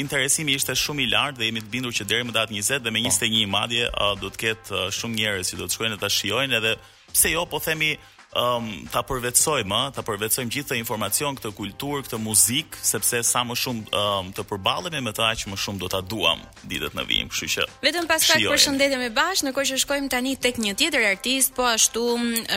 interesimi 0.02 0.58
ishte 0.60 0.76
shumë 0.82 1.06
i 1.06 1.12
lartë 1.14 1.42
dhe 1.44 1.52
jemi 1.52 1.66
të 1.66 1.72
bindur 1.76 1.96
që 2.00 2.08
deri 2.10 2.28
më 2.30 2.36
datë 2.40 2.56
20 2.58 2.86
dhe 2.88 2.94
me 2.98 3.04
21 3.06 3.46
madje 3.54 3.88
uh, 3.92 4.16
do 4.22 4.34
të 4.34 4.42
ketë 4.46 4.84
shumë 4.98 5.20
njerëz 5.22 5.54
që 5.54 5.62
do 5.62 5.70
të 5.70 5.78
shkojnë 5.78 6.02
ta 6.02 6.10
shijojnë 6.18 6.60
edhe 6.62 6.76
pse 7.12 7.34
jo 7.34 7.44
po 7.52 7.60
themi 7.60 7.94
um, 8.36 8.68
ta 8.92 9.02
përvetsojmë, 9.08 9.80
ta 9.96 10.04
përvetsojmë 10.08 10.52
gjithë 10.54 10.70
këtë 10.72 10.80
informacion, 10.82 11.36
këtë 11.38 11.52
kulturë, 11.58 12.04
këtë 12.06 12.20
muzikë, 12.24 12.82
sepse 12.92 13.22
sa 13.28 13.44
më 13.48 13.58
shumë 13.60 13.88
um, 13.98 14.32
të 14.36 14.46
përballemi 14.52 15.02
me 15.06 15.14
ta, 15.16 15.30
aq 15.34 15.48
më 15.52 15.60
shumë 15.64 15.82
do 15.84 15.90
ta 15.92 16.00
duam 16.04 16.44
ditët 16.68 16.96
në 16.98 17.06
vim, 17.10 17.32
kështu 17.32 17.50
që. 17.56 17.68
Vetëm 17.86 18.08
pas 18.10 18.24
kësaj 18.24 18.44
përshëndetemi 18.52 19.10
bashkë, 19.16 19.48
në 19.50 19.56
kohë 19.56 19.72
që 19.74 19.80
shkojmë 19.86 20.14
tani 20.16 20.36
tek 20.42 20.62
një 20.64 20.76
tjetër 20.82 21.08
artist, 21.14 21.56
po 21.58 21.66
ashtu 21.72 22.06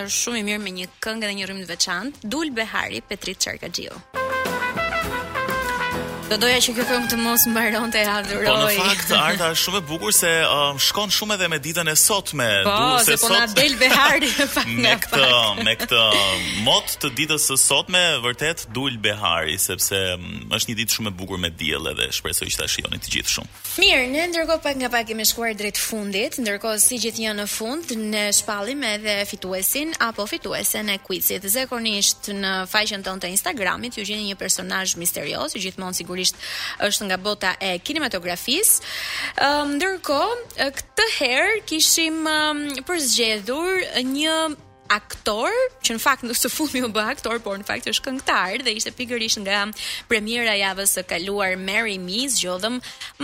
është 0.04 0.18
shumë 0.18 0.42
i 0.42 0.44
mirë 0.52 0.64
me 0.68 0.76
një 0.80 0.90
këngë 1.04 1.30
dhe 1.30 1.38
një 1.40 1.48
rrymë 1.50 1.64
të 1.66 1.72
veçantë, 1.74 2.28
Dul 2.34 2.52
Behari, 2.60 3.02
Petrit 3.10 3.40
Çarkaxhiu. 3.42 4.00
Do 6.24 6.36
doja 6.40 6.56
që 6.62 6.72
kjo 6.78 6.84
këngë 6.88 7.08
të 7.12 7.16
mos 7.20 7.42
mbaron 7.52 7.90
të 7.92 8.00
adhuroj. 8.08 8.46
Po 8.48 8.60
në 8.62 8.68
fakt 8.78 9.10
Arta 9.18 9.50
është 9.52 9.60
shumë 9.60 9.76
e 9.76 9.82
bukur 9.90 10.12
se 10.16 10.30
um, 10.48 10.78
shkon 10.80 11.10
shumë 11.12 11.36
edhe 11.36 11.48
me 11.52 11.58
ditën 11.60 11.90
e 11.92 11.94
sotme. 12.00 12.46
Po, 12.64 12.74
du, 12.74 13.02
se, 13.04 13.16
po 13.20 13.28
sot. 13.28 13.28
po 13.28 13.32
sot... 13.34 13.42
na 13.42 13.58
del 13.58 13.76
Behari 13.82 14.30
me 14.86 14.94
këtë 15.02 15.66
me 15.68 15.74
këtë 15.82 16.00
um, 16.22 16.46
mot 16.64 16.94
të 17.02 17.10
ditës 17.18 17.44
së 17.50 17.58
sotme 17.60 18.00
vërtet 18.24 18.64
dul 18.72 18.96
Behari 19.04 19.58
sepse 19.60 20.00
um, 20.14 20.24
është 20.48 20.70
një 20.72 20.78
ditë 20.80 20.96
shumë 20.96 21.12
e 21.12 21.14
bukur 21.18 21.42
me 21.44 21.50
diell 21.60 21.90
edhe 21.92 22.08
shpresoj 22.16 22.48
që 22.56 22.62
ta 22.62 22.70
shihoni 22.72 23.02
të 23.04 23.12
gjithë 23.18 23.34
shumë. 23.34 23.52
Mirë, 23.84 24.08
ne 24.14 24.24
ndërkohë 24.32 24.64
pak 24.64 24.80
nga 24.80 24.88
pak 24.94 25.04
kemi 25.10 25.28
shkuar 25.28 25.52
drejt 25.60 25.82
fundit, 25.82 26.40
ndërkohë 26.40 26.80
si 26.86 27.02
gjithë 27.04 27.26
janë 27.26 27.42
në 27.42 27.48
fund 27.58 27.92
ne 28.14 28.24
shpallim 28.40 28.80
edhe 28.94 29.18
fituesin 29.28 29.92
apo 30.08 30.24
fituesen 30.32 30.88
e 30.94 30.96
quizit. 31.04 31.44
Zakonisht 31.52 32.32
në 32.32 32.56
faqen 32.72 33.04
tonë 33.04 33.26
të 33.26 33.34
Instagramit 33.36 33.98
ju 34.00 34.06
gjeni 34.08 34.30
një 34.32 34.38
personazh 34.40 34.94
misterioz, 35.00 35.58
gjithmonë 35.60 36.12
sigurisht 36.14 36.36
është 36.86 37.06
nga 37.08 37.18
bota 37.24 37.54
e 37.60 37.72
kinematografisë. 37.82 38.90
Ëm 39.48 39.74
ndërkohë 39.78 40.68
këtë 40.78 41.08
herë 41.18 41.56
kishim 41.70 42.22
um, 42.30 42.62
përzgjedhur 42.86 43.82
një 44.14 44.36
aktor, 44.92 45.50
që 45.84 45.94
në 45.96 46.00
fakt 46.00 46.24
nuk 46.26 46.36
së 46.36 46.50
fundi 46.52 46.80
u 46.84 46.88
bë 46.92 47.02
aktor, 47.14 47.38
por 47.42 47.56
në 47.60 47.64
fakt 47.68 47.88
është 47.90 48.04
këngëtar 48.08 48.62
dhe 48.66 48.72
ishte 48.78 48.92
pikërisht 48.96 49.40
nga 49.44 49.62
premiera 50.10 50.54
e 50.54 50.60
javës 50.60 50.94
së 50.98 51.04
kaluar 51.08 51.54
Mary 51.58 51.96
Me 52.00 52.24
zgjodhëm 52.32 52.76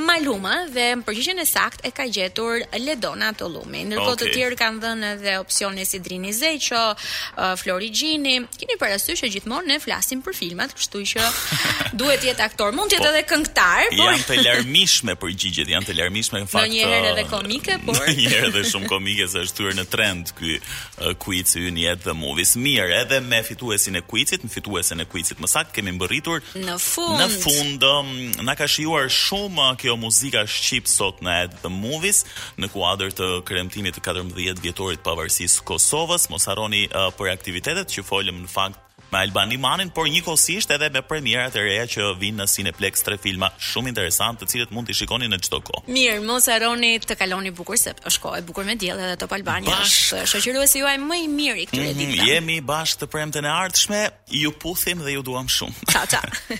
Maluma 0.07 0.63
dhe 0.73 0.89
në 0.99 1.05
përgjigjen 1.09 1.43
e 1.43 1.47
saktë 1.49 1.89
e 1.91 1.93
ka 1.97 2.07
gjetur 2.13 2.65
Ledona 2.79 3.33
Tollumi. 3.37 3.85
Ndërkohë 3.89 4.17
okay. 4.17 4.31
të 4.31 4.33
tjerë 4.37 4.59
kanë 4.61 4.81
dhënë 4.85 5.11
edhe 5.17 5.37
opsione 5.43 5.85
si 5.87 6.01
Drini 6.03 6.33
Zeqo, 6.37 6.83
uh, 6.97 7.53
Flori 7.61 7.91
Gjini. 7.93 8.37
Keni 8.59 8.79
parasysh 8.81 9.25
që 9.25 9.33
gjithmonë 9.37 9.71
ne 9.75 9.79
flasim 9.83 10.23
për 10.25 10.37
filmat, 10.41 10.75
kështu 10.79 11.05
që 11.15 11.29
duhet 12.01 12.23
të 12.25 12.31
jetë 12.33 12.47
aktor, 12.47 12.75
mund 12.77 12.93
të 12.93 12.99
jetë 12.99 13.07
po, 13.07 13.13
edhe 13.13 13.25
këngëtar, 13.35 13.89
por 13.99 14.15
janë 14.15 14.27
të 14.29 14.41
larmishme 14.47 15.15
përgjigjet, 15.23 15.73
janë 15.77 15.91
të 15.91 15.99
larmishme 16.01 16.43
në 16.45 16.51
fakt. 16.51 16.71
Ndonjëherë 16.71 17.07
uh, 17.07 17.15
edhe 17.15 17.27
komike, 17.31 17.79
por 17.85 17.97
ndonjëherë 18.01 18.51
edhe 18.53 18.65
shumë 18.73 18.91
komike 18.91 19.29
se 19.33 19.45
është 19.47 19.59
thyer 19.61 19.79
në 19.81 19.87
trend 19.93 20.33
ky 20.39 20.57
uh, 20.59 21.15
quiz 21.25 21.50
se 21.51 21.61
ju 21.61 21.71
një 21.75 21.87
et 21.97 22.03
the 22.07 22.15
movies. 22.15 22.55
Mirë, 22.59 22.93
edhe 23.03 23.19
me 23.25 23.41
fituesin 23.47 23.99
e 23.99 24.05
quizit, 24.07 24.45
me 24.47 24.53
fituesen 24.53 25.03
e 25.03 25.07
quizit 25.11 25.41
më 25.43 25.51
sakt 25.51 25.75
kemi 25.77 25.93
mbërritur 25.97 26.43
në 26.63 26.77
fund. 26.83 27.17
Në 27.21 27.29
fund 27.35 27.59
Në 27.81 27.89
um, 27.97 28.11
na 28.45 28.55
ka 28.59 28.67
shijuar 28.69 29.09
shumë 29.13 29.67
kjo 29.81 29.95
muzika 30.01 30.43
shqip 30.49 30.87
sot 30.91 31.23
në 31.25 31.35
et 31.45 31.55
the 31.63 31.71
movies, 31.73 32.23
në 32.61 32.69
kuadër 32.73 33.15
të 33.17 33.29
kremtimit 33.49 33.97
të 33.99 34.03
14 34.07 34.61
vjetorit 34.63 35.03
pavarësisë 35.07 35.59
së 35.61 35.67
Kosovës. 35.71 36.29
Mos 36.33 36.47
harroni 36.51 36.85
uh, 36.93 37.09
për 37.19 37.33
aktivitetet 37.35 37.93
që 37.97 38.05
folëm 38.11 38.45
në 38.45 38.53
fakt 38.53 38.87
me 39.13 39.19
Albani 39.21 39.57
Manin, 39.61 39.91
por 39.95 40.07
njëkohësisht 40.09 40.71
edhe 40.75 40.89
me 40.95 41.03
premierat 41.07 41.57
e 41.59 41.65
reja 41.65 41.87
që 41.97 42.09
vinë 42.21 42.41
në 42.41 42.47
Cineplex 42.53 43.03
tre 43.07 43.17
filma 43.21 43.49
shumë 43.61 43.93
interesantë, 43.93 44.45
të 44.47 44.51
cilët 44.55 44.75
mund 44.75 44.89
t'i 44.89 44.97
shikoni 44.97 45.29
në 45.33 45.39
çdo 45.47 45.61
kohë. 45.67 45.85
Mirë, 45.93 46.21
mos 46.27 46.47
harroni 46.51 46.95
të 47.03 47.17
kaloni 47.21 47.53
bukur 47.59 47.79
se 47.81 47.95
është 47.97 48.25
kohë 48.25 48.41
e 48.43 48.47
bukur 48.51 48.69
me 48.69 48.77
diell 48.81 48.99
edhe 49.03 49.19
Top 49.23 49.35
Albani 49.37 49.71
është 49.75 50.23
shoqëruesi 50.35 50.83
juaj 50.85 50.97
më 51.09 51.21
i 51.27 51.31
mirë 51.35 51.69
këtu 51.73 51.85
në 51.85 52.29
Jemi 52.31 52.61
bashkë 52.71 53.05
të 53.05 53.11
premtën 53.13 53.47
e 53.51 53.55
ardhshme, 53.55 54.05
ju 54.43 54.53
puthim 54.63 55.03
dhe 55.05 55.17
ju 55.19 55.27
duam 55.33 55.51
shumë. 55.51 55.91
Ciao 55.93 56.07
ciao. 56.07 56.31